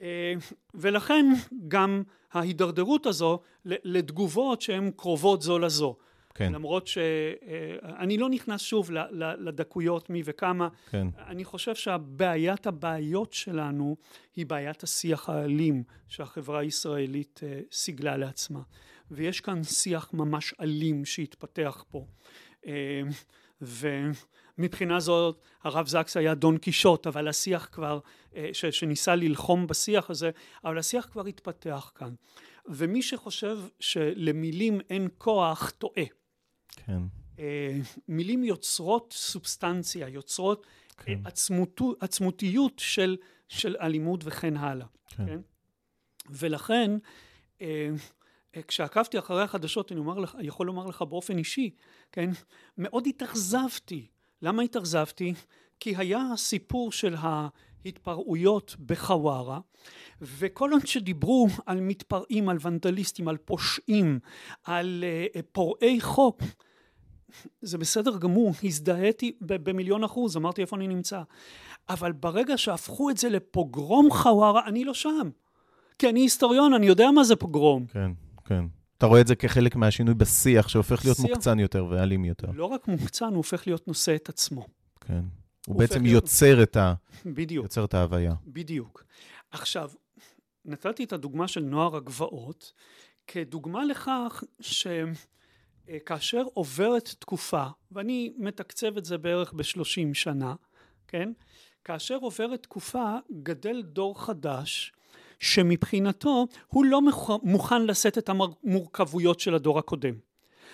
[0.02, 0.34] אה,
[0.74, 1.26] ולכן
[1.68, 5.96] גם ההידרדרות הזו לתגובות שהן קרובות זו לזו.
[6.34, 6.52] כן.
[6.52, 8.90] למרות שאני לא נכנס שוב
[9.38, 10.68] לדקויות מי וכמה.
[10.90, 11.06] כן.
[11.26, 13.96] אני חושב שהבעיית הבעיות שלנו
[14.36, 18.60] היא בעיית השיח האלים שהחברה הישראלית אה, סיגלה לעצמה.
[19.10, 22.06] ויש כאן שיח ממש אלים שהתפתח פה.
[23.62, 27.98] ומבחינה זאת הרב זקס היה דון קישוט, אבל השיח כבר,
[28.52, 30.30] ש, שניסה ללחום בשיח הזה,
[30.64, 32.14] אבל השיח כבר התפתח כאן.
[32.66, 36.04] ומי שחושב שלמילים אין כוח, טועה.
[36.86, 37.02] כן.
[38.08, 40.66] מילים יוצרות סובסטנציה, יוצרות
[40.96, 41.20] כן.
[41.24, 43.16] עצמותו, עצמותיות של,
[43.48, 44.86] של אלימות וכן הלאה.
[45.08, 45.26] כן.
[45.26, 45.40] כן?
[46.30, 46.90] ולכן,
[47.60, 47.90] אה,
[48.68, 51.70] כשעקבתי אחרי החדשות, אני אומר לך, יכול לומר לך באופן אישי,
[52.12, 52.30] כן?
[52.78, 54.06] מאוד התאכזבתי.
[54.42, 55.34] למה התאכזבתי?
[55.80, 59.60] כי היה הסיפור של ההתפרעויות בחווארה,
[60.20, 64.18] וכל עוד שדיברו על מתפרעים, על ונדליסטים, על פושעים,
[64.64, 65.04] על
[65.34, 66.42] uh, פורעי חוק,
[67.62, 71.22] זה בסדר גמור, הזדהיתי במיליון אחוז, אמרתי איפה אני נמצא.
[71.88, 75.30] אבל ברגע שהפכו את זה לפוגרום חווארה, אני לא שם.
[75.98, 77.86] כי אני היסטוריון, אני יודע מה זה פוגרום.
[77.86, 78.10] כן,
[78.44, 78.64] כן.
[78.98, 81.26] אתה רואה את זה כחלק מהשינוי בשיח, שהופך להיות שיח...
[81.30, 82.50] מוקצן יותר ואלים יותר.
[82.54, 84.66] לא רק מוקצן, הוא הופך להיות נושא את עצמו.
[85.00, 85.14] כן.
[85.14, 85.24] הוא,
[85.66, 86.68] הוא בעצם יוצר, להיות...
[86.68, 86.94] את ה...
[87.26, 87.64] בדיוק.
[87.64, 88.34] יוצר את ההוויה.
[88.46, 89.04] בדיוק.
[89.50, 89.90] עכשיו,
[90.64, 92.72] נתתי את הדוגמה של נוער הגבעות,
[93.26, 94.86] כדוגמה לכך ש...
[95.88, 100.54] אה, כאשר עוברת תקופה, ואני מתקצב את זה בערך בשלושים שנה,
[101.08, 101.32] כן?
[101.84, 104.92] כאשר עוברת תקופה, גדל דור חדש,
[105.40, 107.00] שמבחינתו הוא לא
[107.42, 110.14] מוכן לשאת את המורכבויות של הדור הקודם.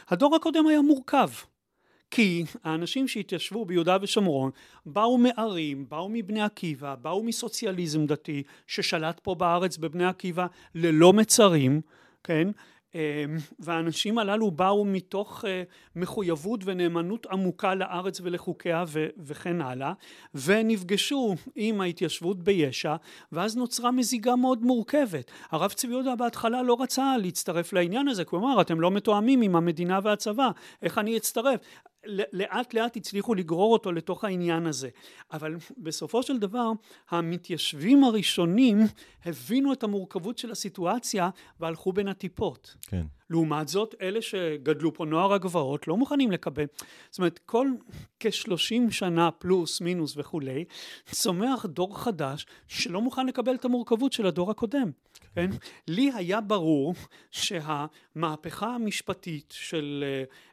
[0.09, 1.29] הדור הקודם היה מורכב,
[2.11, 4.51] כי האנשים שהתיישבו ביהודה ושומרון
[4.87, 11.81] באו מערים, באו מבני עקיבא, באו מסוציאליזם דתי ששלט פה בארץ בבני עקיבא ללא מצרים,
[12.25, 12.49] כן?
[12.99, 15.63] אמ, והאנשים הללו באו מתוך אה,
[15.97, 18.85] מחויבות ונאמנות עמוקה לארץ ולחוקיה
[19.19, 19.93] וכן הלאה
[20.35, 22.97] ונפגשו עם ההתיישבות ביש"ע
[23.33, 25.31] ואז נוצרה מזיגה מאוד מורכבת.
[25.51, 29.99] הרב צבי יהודה בהתחלה לא רצה להצטרף לעניין הזה אמר אתם לא מתואמים עם המדינה
[30.03, 30.51] והצבא
[30.83, 31.61] איך אני אצטרף
[32.33, 34.89] לאט לאט הצליחו לגרור אותו לתוך העניין הזה.
[35.33, 36.71] אבל בסופו של דבר
[37.11, 38.79] המתיישבים הראשונים
[39.25, 41.31] הבינו את המורכבות של הסיטואציה
[41.61, 42.77] והלכו בין הטיפות.
[42.83, 43.07] כן.
[43.31, 46.65] לעומת זאת אלה שגדלו פה נוער הגבעות לא מוכנים לקבל.
[47.11, 47.69] זאת אומרת כל
[48.21, 50.65] כשלושים שנה פלוס מינוס וכולי
[51.11, 54.91] צומח דור חדש שלא מוכן לקבל את המורכבות של הדור הקודם
[55.39, 55.51] כן?
[55.89, 56.95] לי היה ברור
[57.31, 60.05] שהמהפכה המשפטית של,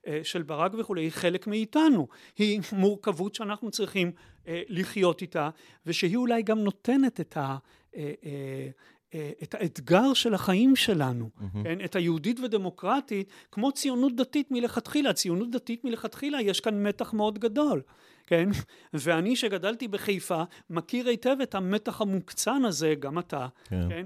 [0.07, 2.07] אה, של ברק וכולי היא חלק מאיתנו
[2.37, 4.11] היא מורכבות שאנחנו צריכים
[4.47, 5.49] אה, לחיות איתה
[5.85, 7.57] ושהיא אולי גם נותנת את ה...
[7.95, 8.65] אה,
[9.43, 11.63] את האתגר של החיים שלנו, mm-hmm.
[11.63, 11.85] כן?
[11.85, 15.13] את היהודית ודמוקרטית, כמו ציונות דתית מלכתחילה.
[15.13, 17.81] ציונות דתית מלכתחילה, יש כאן מתח מאוד גדול,
[18.27, 18.49] כן?
[18.93, 23.89] ואני שגדלתי בחיפה, מכיר היטב את המתח המוקצן הזה, גם אתה, כן?
[23.89, 24.05] כן?